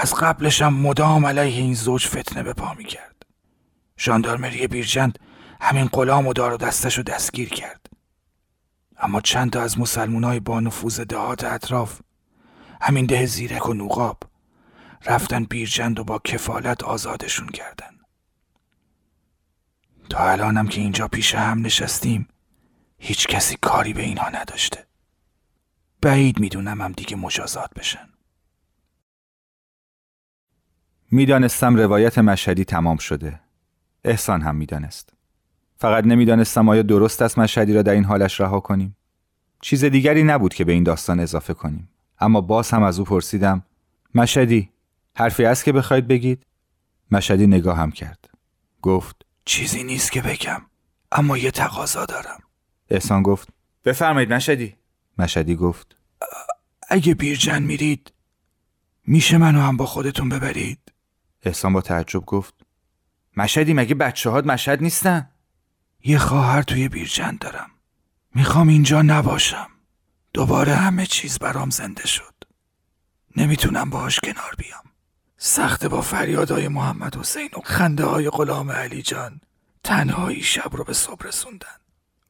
از 0.00 0.14
قبلش 0.14 0.62
هم 0.62 0.74
مدام 0.74 1.26
علیه 1.26 1.62
این 1.62 1.74
زوج 1.74 2.06
فتنه 2.06 2.42
به 2.42 2.52
پا 2.52 2.74
می‌کرد. 2.74 3.26
ژاندارمری 3.98 4.66
بیرجند 4.66 5.18
همین 5.60 5.86
غلام 5.86 6.26
و 6.26 6.32
دار 6.32 6.52
و 6.52 6.56
دستش 6.56 6.96
رو 6.98 7.02
دستگیر 7.02 7.48
کرد. 7.48 7.86
اما 8.98 9.20
چند 9.20 9.50
تا 9.50 9.62
از 9.62 9.78
مسلمونای 9.78 10.40
با 10.40 10.60
نفوذ 10.60 11.00
دهات 11.00 11.44
اطراف 11.44 12.00
همین 12.80 13.06
ده 13.06 13.26
زیرک 13.26 13.68
و 13.68 13.74
نوقاب 13.74 14.18
رفتن 15.04 15.44
بیرجند 15.44 15.98
و 15.98 16.04
با 16.04 16.18
کفالت 16.18 16.84
آزادشون 16.84 17.48
کردن. 17.48 17.98
تا 20.10 20.30
الانم 20.30 20.68
که 20.68 20.80
اینجا 20.80 21.08
پیش 21.08 21.34
هم 21.34 21.66
نشستیم 21.66 22.28
هیچ 22.98 23.26
کسی 23.26 23.56
کاری 23.60 23.92
به 23.92 24.02
اینها 24.02 24.28
نداشته. 24.28 24.86
بعید 26.02 26.38
می‌دونم 26.38 26.80
هم 26.80 26.92
دیگه 26.92 27.16
مجازات 27.16 27.74
بشن. 27.74 28.08
می‌دانستم 31.10 31.76
روایت 31.76 32.18
مشهدی 32.18 32.64
تمام 32.64 32.96
شده. 32.96 33.40
احسان 34.04 34.42
هم 34.42 34.56
می‌دانست. 34.56 35.12
فقط 35.76 36.04
نمی‌دانستم 36.04 36.68
آیا 36.68 36.82
درست 36.82 37.22
است 37.22 37.38
مشهدی 37.38 37.72
را 37.72 37.82
در 37.82 37.92
این 37.92 38.04
حالش 38.04 38.40
رها 38.40 38.60
کنیم. 38.60 38.96
چیز 39.60 39.84
دیگری 39.84 40.22
نبود 40.22 40.54
که 40.54 40.64
به 40.64 40.72
این 40.72 40.82
داستان 40.82 41.20
اضافه 41.20 41.54
کنیم. 41.54 41.88
اما 42.20 42.40
باز 42.40 42.70
هم 42.70 42.82
از 42.82 42.98
او 42.98 43.04
پرسیدم 43.04 43.62
مشهدی 44.14 44.70
حرفی 45.16 45.44
است 45.44 45.64
که 45.64 45.72
بخواید 45.72 46.08
بگید؟ 46.08 46.46
مشهدی 47.10 47.46
نگاه 47.46 47.76
هم 47.76 47.90
کرد. 47.90 48.30
گفت 48.82 49.16
چیزی 49.44 49.84
نیست 49.84 50.12
که 50.12 50.22
بگم 50.22 50.62
اما 51.12 51.38
یه 51.38 51.50
تقاضا 51.50 52.06
دارم. 52.06 52.40
احسان 52.90 53.22
گفت 53.22 53.48
بفرمایید 53.84 54.32
مشهدی. 54.32 54.76
مشهدی 55.18 55.56
گفت 55.56 55.96
اگه 56.88 57.14
بیرجن 57.14 57.62
میرید 57.62 58.12
میشه 59.06 59.38
منو 59.38 59.60
هم 59.60 59.76
با 59.76 59.86
خودتون 59.86 60.28
ببرید؟ 60.28 60.87
احسان 61.42 61.72
با 61.72 61.80
تعجب 61.80 62.24
گفت 62.26 62.54
مشهدی؟ 63.36 63.74
مگه 63.74 63.94
بچه 63.94 64.30
هات 64.30 64.46
مشهد 64.46 64.82
نیستن؟ 64.82 65.30
یه 66.04 66.18
خواهر 66.18 66.62
توی 66.62 66.88
بیرجن 66.88 67.36
دارم. 67.40 67.70
می‌خوام 68.34 68.68
اینجا 68.68 69.02
نباشم. 69.02 69.68
دوباره 70.32 70.74
همه 70.74 71.06
چیز 71.06 71.38
برام 71.38 71.70
زنده 71.70 72.06
شد. 72.06 72.34
نمی‌تونم 73.36 73.90
باهاش 73.90 74.20
کنار 74.20 74.54
بیام. 74.58 74.84
سخت 75.36 75.86
با 75.86 76.00
فریادهای 76.00 76.68
محمد 76.68 77.16
حسین 77.16 77.48
و 77.56 77.60
خنده 77.64 78.04
های 78.04 78.30
غلام 78.30 78.70
علی 78.70 79.02
جان 79.02 79.40
تنهایی 79.84 80.42
شب 80.42 80.76
رو 80.76 80.84
به 80.84 80.92
صبح 80.92 81.26
رسوندن. 81.26 81.76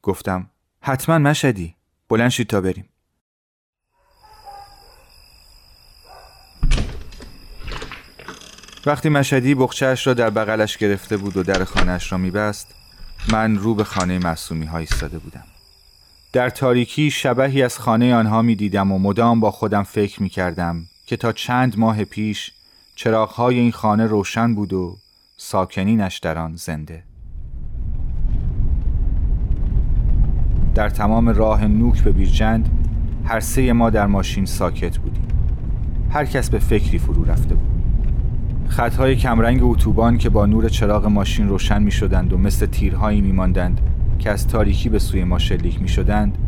گفتم 0.03 0.51
حتما 0.81 1.18
مشهدی. 1.18 1.77
بلند 2.09 2.31
شید 2.31 2.47
تا 2.47 2.61
بریم. 2.61 2.88
وقتی 8.88 9.09
مشهدی 9.09 9.55
بخچهش 9.55 10.07
را 10.07 10.14
در 10.14 10.31
بغلش 10.31 10.77
گرفته 10.77 11.16
بود 11.16 11.37
و 11.37 11.42
در 11.42 11.64
خانهش 11.64 12.12
را 12.12 12.18
میبست 12.18 12.74
من 13.33 13.59
رو 13.59 13.74
به 13.74 13.85
خانه 13.85 14.18
معصومی 14.18 14.66
ها 14.66 14.79
ایستاده 14.79 15.18
بودم. 15.18 15.44
در 16.33 16.51
تاریکی 16.51 17.11
شبهی 17.11 17.62
از 17.62 17.79
خانه 17.79 18.14
آنها 18.14 18.42
می 18.42 18.57
دیدم 18.57 18.92
و 18.92 18.98
مدام 18.98 19.40
با 19.40 19.51
خودم 19.51 19.83
فکر 19.83 20.22
می 20.22 20.29
کردم 20.29 20.87
که 21.07 21.16
تا 21.16 21.33
چند 21.33 21.79
ماه 21.79 22.05
پیش 22.05 22.51
چراغهای 22.94 23.59
این 23.59 23.72
خانه 23.72 24.07
روشن 24.07 24.55
بود 24.55 24.72
و 24.72 24.98
ساکنینش 25.37 26.18
در 26.18 26.38
آن 26.38 26.57
زنده. 26.57 27.03
در 30.74 30.88
تمام 30.88 31.29
راه 31.29 31.66
نوک 31.66 32.03
به 32.03 32.12
بیرجند 32.12 32.68
هر 33.24 33.40
سه 33.40 33.72
ما 33.72 33.90
در 33.90 34.07
ماشین 34.07 34.46
ساکت 34.46 34.98
بودیم. 34.98 35.29
هر 36.11 36.24
کس 36.24 36.51
به 36.51 36.59
فکری 36.59 36.98
فرو 36.98 37.24
رفته 37.24 37.55
بود. 37.55 37.78
خطهای 38.69 39.17
کمرنگ 39.17 39.61
اتوبان 39.63 40.19
که 40.19 40.29
با 40.29 40.47
نور 40.47 40.69
چراغ 40.69 41.07
ماشین 41.07 41.49
روشن 41.49 41.83
می 41.83 41.91
شدند 41.91 42.33
و 42.33 42.39
مثل 42.39 42.67
تیرهایی 42.67 43.21
می 43.21 43.33
ماندند 43.33 43.81
که 44.19 44.31
از 44.31 44.47
تاریکی 44.47 44.89
به 44.89 44.99
سوی 44.99 45.25
ما 45.25 45.39
شلیک 45.39 45.83
می 45.83 45.89
شدند 45.89 46.39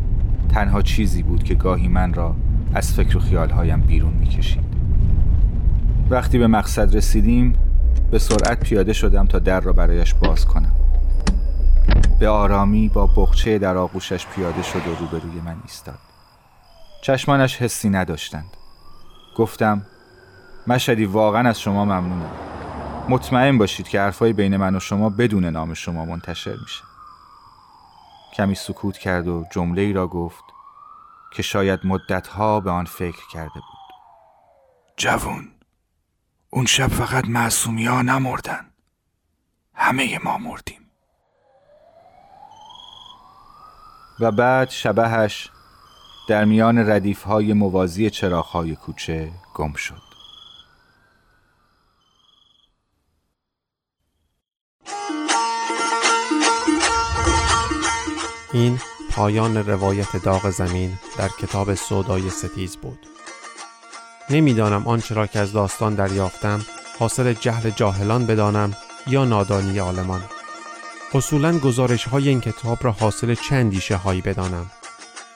تنها 0.48 0.82
چیزی 0.82 1.22
بود 1.22 1.42
که 1.42 1.54
گاهی 1.54 1.88
من 1.88 2.14
را 2.14 2.34
از 2.74 2.92
فکر 2.94 3.16
و 3.16 3.20
خیالهایم 3.20 3.80
بیرون 3.80 4.12
می 4.12 4.26
کشید. 4.26 4.64
وقتی 6.10 6.38
به 6.38 6.46
مقصد 6.46 6.96
رسیدیم 6.96 7.52
به 8.10 8.18
سرعت 8.18 8.60
پیاده 8.60 8.92
شدم 8.92 9.26
تا 9.26 9.38
در 9.38 9.60
را 9.60 9.72
برایش 9.72 10.14
باز 10.14 10.46
کنم. 10.46 10.72
به 12.18 12.28
آرامی 12.28 12.88
با 12.88 13.06
بخچه 13.06 13.58
در 13.58 13.76
آغوشش 13.76 14.26
پیاده 14.26 14.62
شد 14.62 14.86
و 14.88 14.94
روبروی 15.00 15.40
من 15.40 15.56
ایستاد. 15.62 15.98
چشمانش 17.02 17.56
حسی 17.56 17.90
نداشتند. 17.90 18.56
گفتم 19.36 19.82
مشهدی 20.70 21.04
واقعا 21.04 21.48
از 21.48 21.60
شما 21.60 21.84
ممنونم. 21.84 22.30
مطمئن 23.08 23.58
باشید 23.58 23.88
که 23.88 24.00
حرفای 24.00 24.32
بین 24.32 24.56
من 24.56 24.76
و 24.76 24.80
شما 24.80 25.10
بدون 25.10 25.44
نام 25.44 25.74
شما 25.74 26.04
منتشر 26.04 26.56
میشه. 26.62 26.82
کمی 28.34 28.54
سکوت 28.54 28.98
کرد 28.98 29.28
و 29.28 29.44
جمله 29.52 29.82
ای 29.82 29.92
را 29.92 30.06
گفت 30.06 30.44
که 31.32 31.42
شاید 31.42 31.80
مدتها 31.84 32.60
به 32.60 32.70
آن 32.70 32.84
فکر 32.84 33.28
کرده 33.32 33.54
بود. 33.54 33.94
جوون 34.96 35.48
اون 36.50 36.66
شب 36.66 36.88
فقط 36.88 37.24
معصومی 37.28 37.84
ها 37.84 38.02
نمردن. 38.02 38.70
همه 39.74 40.18
ما 40.24 40.38
مردیم. 40.38 40.90
و 44.20 44.32
بعد 44.32 44.70
شبهش 44.70 45.50
در 46.28 46.44
میان 46.44 46.90
ردیف 46.90 47.22
های 47.22 47.52
موازی 47.52 48.10
چراغ 48.10 48.46
های 48.46 48.76
کوچه 48.76 49.32
گم 49.54 49.72
شد. 49.72 50.09
این 58.52 58.78
پایان 59.10 59.56
روایت 59.56 60.16
داغ 60.16 60.50
زمین 60.50 60.98
در 61.18 61.28
کتاب 61.28 61.74
سودای 61.74 62.30
ستیز 62.30 62.76
بود. 62.76 62.98
نمی‌دانم 64.30 64.86
آنچه 64.86 65.14
را 65.14 65.26
که 65.26 65.38
از 65.38 65.52
داستان 65.52 65.94
دریافتم 65.94 66.66
حاصل 66.98 67.32
جهل 67.32 67.70
جاهلان 67.70 68.26
بدانم 68.26 68.76
یا 69.06 69.24
نادانی 69.24 69.78
عالمان. 69.78 70.22
اصولا 71.14 71.58
گزارش 71.58 72.04
های 72.08 72.28
این 72.28 72.40
کتاب 72.40 72.78
را 72.82 72.92
حاصل 72.92 73.34
چند 73.34 73.70
دیشه 73.70 73.96
هایی 73.96 74.20
بدانم؟ 74.20 74.70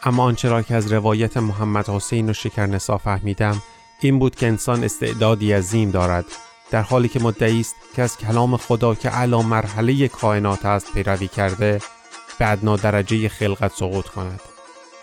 اما 0.03 0.25
آنچه 0.25 0.49
را 0.49 0.63
که 0.63 0.75
از 0.75 0.93
روایت 0.93 1.37
محمد 1.37 1.89
حسین 1.89 2.31
و 2.31 2.33
شکرنسا 2.33 2.99
فهمیدم 2.99 3.63
این 4.01 4.19
بود 4.19 4.37
که 4.37 4.47
انسان 4.47 4.85
استعدادی 4.85 5.53
عظیم 5.53 5.91
دارد 5.91 6.25
در 6.71 6.83
حالی 6.83 7.09
که 7.09 7.21
مدعی 7.21 7.61
است 7.61 7.75
که 7.97 8.03
از 8.03 8.19
کلام 8.19 8.57
خدا 8.57 8.95
که 8.95 9.17
اعلی 9.17 9.43
مرحله 9.43 10.09
کائنات 10.09 10.67
است 10.67 10.93
پیروی 10.93 11.29
کرده 11.29 11.81
به 12.39 12.51
ادنا 12.53 12.77
درجه 12.77 13.29
خلقت 13.29 13.73
سقوط 13.73 14.07
کند. 14.07 14.41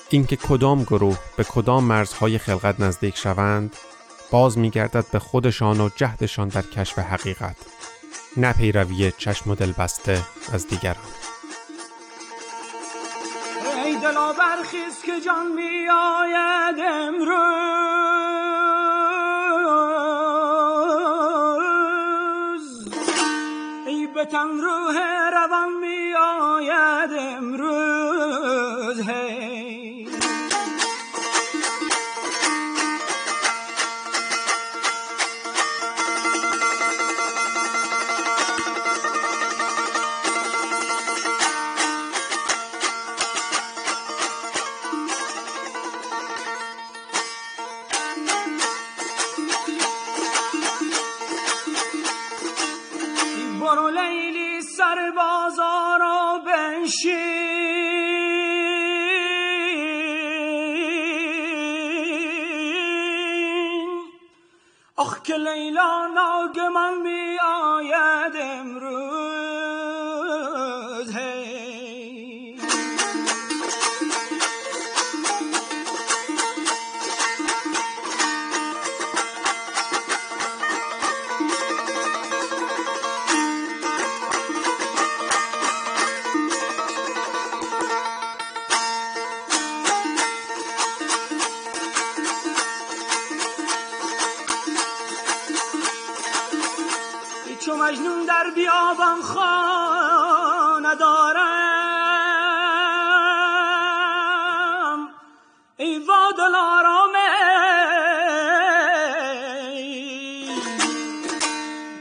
اینکه 0.10 0.36
کدام 0.36 0.84
گروه 0.84 1.18
به 1.38 1.44
کدام 1.44 1.84
مرزهای 1.84 2.38
خلقت 2.38 2.80
نزدیک 2.80 3.18
شوند 3.18 3.76
باز 4.32 4.58
میگردد 4.58 5.06
به 5.12 5.20
خودشان 5.20 5.82
و 5.82 5.90
جهدشان 5.96 6.48
در 6.48 6.62
کشف 6.62 7.00
حقیقت. 7.00 7.56
نه 8.38 8.54
پیروی 8.54 9.12
چشم 9.18 9.50
و 9.50 9.56
دل 9.56 9.72
بسته 9.72 10.22
از 10.54 10.68
دیگران. 10.68 11.06
برخیز 14.34 15.02
که 15.06 15.22
جان 15.26 15.48
می 15.48 15.88
ای 23.88 24.08
به 24.08 24.26
تن 24.26 24.62
بازارا 56.91 56.91
بنشین 56.91 57.27
آخ 64.97 65.23
که 65.23 65.35
لیلا 65.35 66.07
ناگمان 66.07 67.03
می 67.03 67.20
چو 97.72 97.78
مجنون 97.78 98.26
در 98.26 98.50
بیابان 98.56 99.22
خانه 99.22 100.96
دارم. 100.96 101.50
ای 105.78 106.00
وادل 106.00 106.56
آرامه 106.56 107.30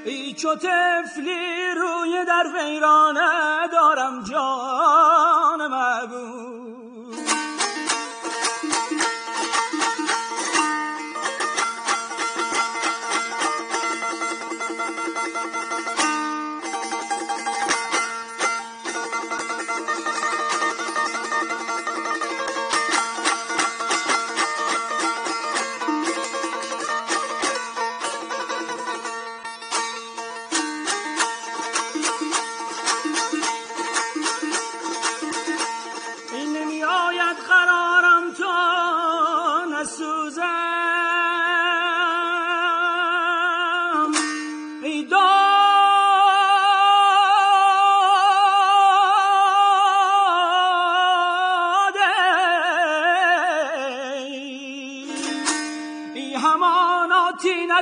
ای 0.04 0.34
چو 0.34 0.54
طفلی 0.54 1.74
روی 1.76 2.24
در 2.24 2.46
ویرانه 2.54 3.68
دارم 3.72 4.24
جان 4.24 5.19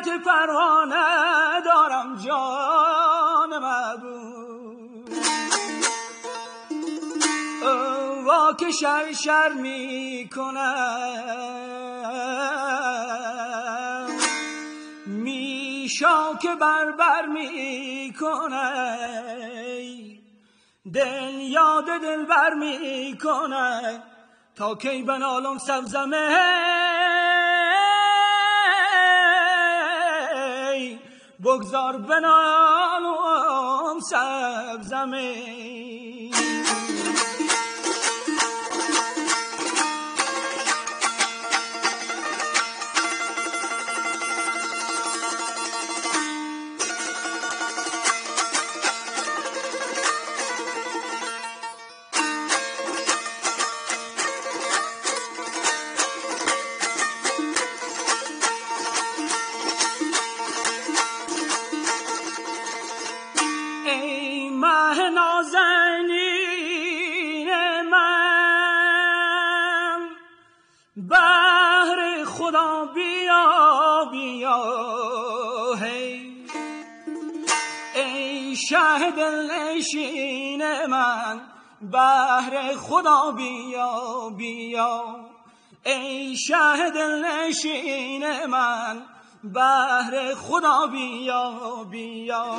تینت 0.01 0.25
پروانه 0.25 1.61
دارم 1.65 2.17
جان 2.17 3.59
محبوب 3.63 5.09
وا 8.27 8.53
که 8.53 8.71
شر 8.81 9.13
شر 9.13 9.53
می 9.53 10.31
کنم 10.37 11.69
میشا 15.07 16.35
که 16.43 16.55
بربر 16.61 17.27
می 17.27 18.15
کنه 18.21 18.99
دل 20.95 21.35
یاد 21.41 21.85
دل 21.85 22.25
بر 22.25 22.55
می 22.55 23.19
کنه 23.23 24.03
تا 24.57 24.75
کی 24.75 25.03
بنالم 25.03 25.59
سبزمه 25.59 27.08
بگذار 31.45 31.99
بنالم 31.99 34.01
سبزمه 34.01 35.35
شهد 78.69 79.21
نشین 79.51 80.87
من 80.87 81.41
بهر 81.83 82.75
خدا 82.77 83.31
بیا 83.31 84.29
بیا. 84.37 85.05
ای 85.87 86.37
شهد 86.37 86.97
نشین 86.97 88.47
من 88.47 89.03
بهر 89.45 90.35
خدا 90.35 90.87
بیا 90.87 91.85
بیا. 91.91 92.57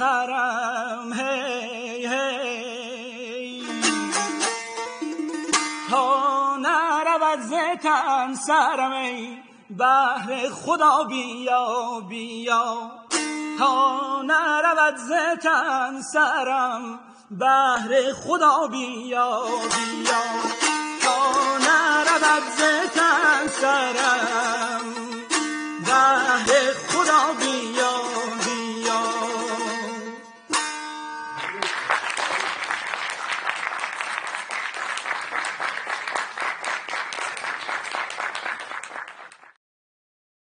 خرم 0.00 1.12
هی 1.12 2.06
هی. 2.06 3.62
تا 5.90 6.56
نرود 6.56 7.40
زتن 7.40 8.34
سرم 8.34 8.92
ای 8.92 9.36
بهر 9.70 10.48
خدا 10.48 11.04
بیا 11.04 12.00
بیا. 12.08 12.90
تا 13.58 14.22
نرود 14.22 14.96
زتن 14.96 16.02
سرم 16.12 17.00
بهر 17.30 18.12
خدا 18.12 18.66
بیا 18.66 19.42
بیا. 19.42 20.69
نرود 22.22 22.42
زتن 22.58 23.48
سرم. 23.60 24.94
بهر 25.86 26.74
خدا 26.88 27.32
بیا. 27.40 27.89